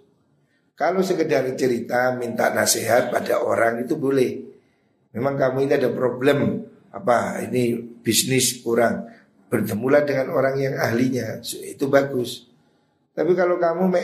Kalau 0.74 1.06
sekedar 1.06 1.46
cerita, 1.54 2.18
minta 2.18 2.50
nasihat 2.50 3.14
pada 3.14 3.38
orang 3.42 3.86
itu 3.86 3.94
boleh. 3.94 4.42
Memang 5.14 5.38
kamu 5.38 5.70
ini 5.70 5.74
ada 5.78 5.94
problem, 5.94 6.66
apa 6.90 7.42
ini 7.46 7.78
bisnis 8.02 8.62
kurang 8.66 9.06
bertemulah 9.54 10.02
dengan 10.02 10.34
orang 10.34 10.58
yang 10.58 10.76
ahlinya 10.82 11.38
itu 11.46 11.86
bagus. 11.86 12.50
Tapi 13.14 13.38
kalau 13.38 13.62
kamu 13.62 13.86
me 13.86 14.02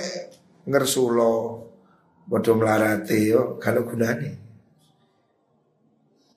ngersulo 0.69 1.65
bodoh 2.29 2.53
melarate 2.53 3.33
kalau 3.57 3.81
gunanya. 3.81 4.37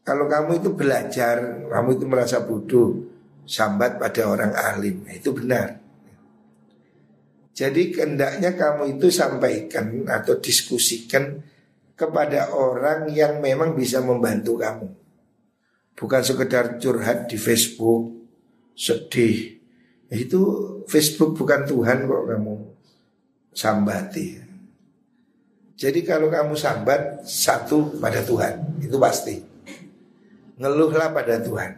Kalau 0.03 0.27
kamu 0.27 0.65
itu 0.65 0.73
belajar, 0.73 1.69
kamu 1.69 1.89
itu 1.95 2.05
merasa 2.09 2.41
bodoh, 2.41 3.07
sambat 3.45 4.01
pada 4.01 4.27
orang 4.27 4.51
alim, 4.57 5.05
itu 5.07 5.31
benar. 5.31 5.79
Jadi 7.53 7.93
kendaknya 7.93 8.57
kamu 8.57 8.97
itu 8.97 9.13
sampaikan 9.13 10.09
atau 10.09 10.41
diskusikan 10.41 11.45
kepada 11.93 12.49
orang 12.57 13.13
yang 13.13 13.45
memang 13.45 13.77
bisa 13.77 14.01
membantu 14.01 14.57
kamu. 14.57 14.89
Bukan 15.93 16.23
sekedar 16.25 16.81
curhat 16.81 17.29
di 17.29 17.37
Facebook, 17.37 18.17
sedih. 18.73 19.61
Itu 20.09 20.41
Facebook 20.89 21.37
bukan 21.37 21.69
Tuhan 21.69 22.09
kok 22.09 22.25
kamu 22.33 22.55
sambati. 23.53 24.41
Jadi 25.77 26.01
kalau 26.09 26.33
kamu 26.33 26.57
sambat 26.57 27.29
satu 27.29 28.01
pada 28.01 28.25
Tuhan, 28.25 28.81
itu 28.81 28.97
pasti. 28.97 29.37
Ngeluhlah 30.57 31.13
pada 31.13 31.37
Tuhan. 31.37 31.77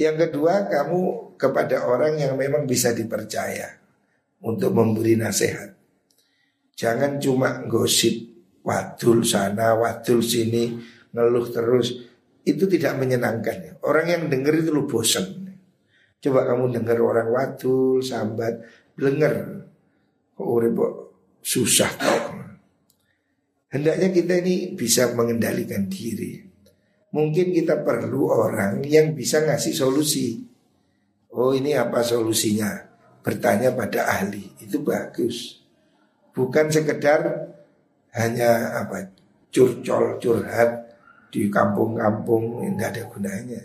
Yang 0.00 0.16
kedua 0.28 0.72
kamu 0.72 1.36
kepada 1.36 1.84
orang 1.84 2.16
yang 2.16 2.32
memang 2.40 2.64
bisa 2.64 2.96
dipercaya 2.96 3.79
untuk 4.40 4.72
memberi 4.72 5.16
nasihat. 5.16 5.76
Jangan 6.76 7.20
cuma 7.20 7.64
gosip 7.68 8.30
wadul 8.64 9.24
sana, 9.24 9.76
wadul 9.76 10.24
sini, 10.24 10.76
ngeluh 11.12 11.46
terus. 11.52 12.08
Itu 12.40 12.64
tidak 12.64 12.96
menyenangkan. 12.96 13.84
Orang 13.84 14.08
yang 14.08 14.22
dengar 14.32 14.56
itu 14.56 14.72
lu 14.72 14.88
bosan. 14.88 15.52
Coba 16.20 16.48
kamu 16.48 16.72
dengar 16.72 16.96
orang 17.00 17.28
wadul, 17.32 18.00
sambat, 18.00 18.64
blenger. 18.96 19.68
Kok 20.36 21.10
susah 21.40 21.90
kok. 22.00 22.22
Hendaknya 23.70 24.08
kita 24.10 24.40
ini 24.40 24.74
bisa 24.74 25.12
mengendalikan 25.12 25.86
diri. 25.86 26.42
Mungkin 27.10 27.54
kita 27.54 27.82
perlu 27.86 28.30
orang 28.30 28.82
yang 28.82 29.14
bisa 29.14 29.42
ngasih 29.46 29.74
solusi. 29.74 30.42
Oh 31.30 31.54
ini 31.54 31.74
apa 31.78 32.02
solusinya? 32.02 32.89
Bertanya 33.20 33.72
pada 33.76 34.08
ahli. 34.08 34.48
Itu 34.60 34.80
bagus. 34.80 35.60
Bukan 36.32 36.72
sekedar 36.72 37.52
hanya 38.16 38.80
apa 38.80 39.10
curcol 39.50 40.18
curhat 40.18 40.94
di 41.30 41.46
kampung-kampung 41.46 42.64
tidak 42.64 42.88
ada 42.96 43.02
gunanya. 43.06 43.62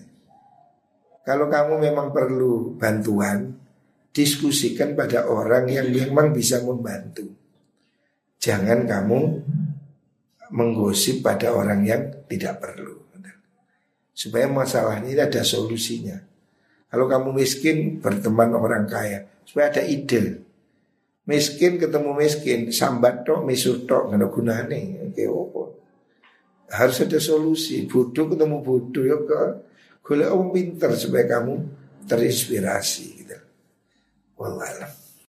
Kalau 1.25 1.49
kamu 1.49 1.81
memang 1.81 2.13
perlu 2.13 2.77
bantuan, 2.77 3.57
diskusikan 4.13 4.93
pada 4.93 5.25
orang 5.25 5.65
yang 5.65 5.89
memang 5.89 6.29
bisa 6.29 6.61
membantu. 6.61 7.25
Jangan 8.37 8.85
kamu 8.85 9.19
menggosip 10.53 11.25
pada 11.25 11.49
orang 11.49 11.81
yang 11.81 12.01
tidak 12.29 12.61
perlu. 12.61 13.05
Supaya 14.15 14.47
masalah 14.47 15.03
ini 15.03 15.19
ada 15.19 15.43
solusinya. 15.43 16.15
Kalau 16.87 17.11
kamu 17.11 17.35
miskin 17.35 17.99
berteman 17.99 18.55
orang 18.55 18.87
kaya, 18.87 19.27
supaya 19.45 19.71
ada 19.71 19.85
ide. 19.85 20.41
Miskin 21.25 21.81
ketemu 21.81 22.11
miskin, 22.13 22.69
sambat 22.69 23.25
tok, 23.25 23.45
misur 23.45 23.85
tok, 23.85 24.13
nggak 24.13 24.19
ada 24.21 24.27
gunanya. 24.29 24.77
Harus 26.69 26.97
ada 27.01 27.17
solusi. 27.17 27.85
Bodoh 27.89 28.29
ketemu 28.29 28.61
bodoh 28.61 29.05
ya 29.05 29.17
Golek 30.05 30.29
orang 30.29 30.53
pinter 30.53 30.93
supaya 30.93 31.25
kamu 31.25 31.65
terinspirasi 32.05 33.25
gitu. 33.25 33.37
Wallahualam. 34.37 35.04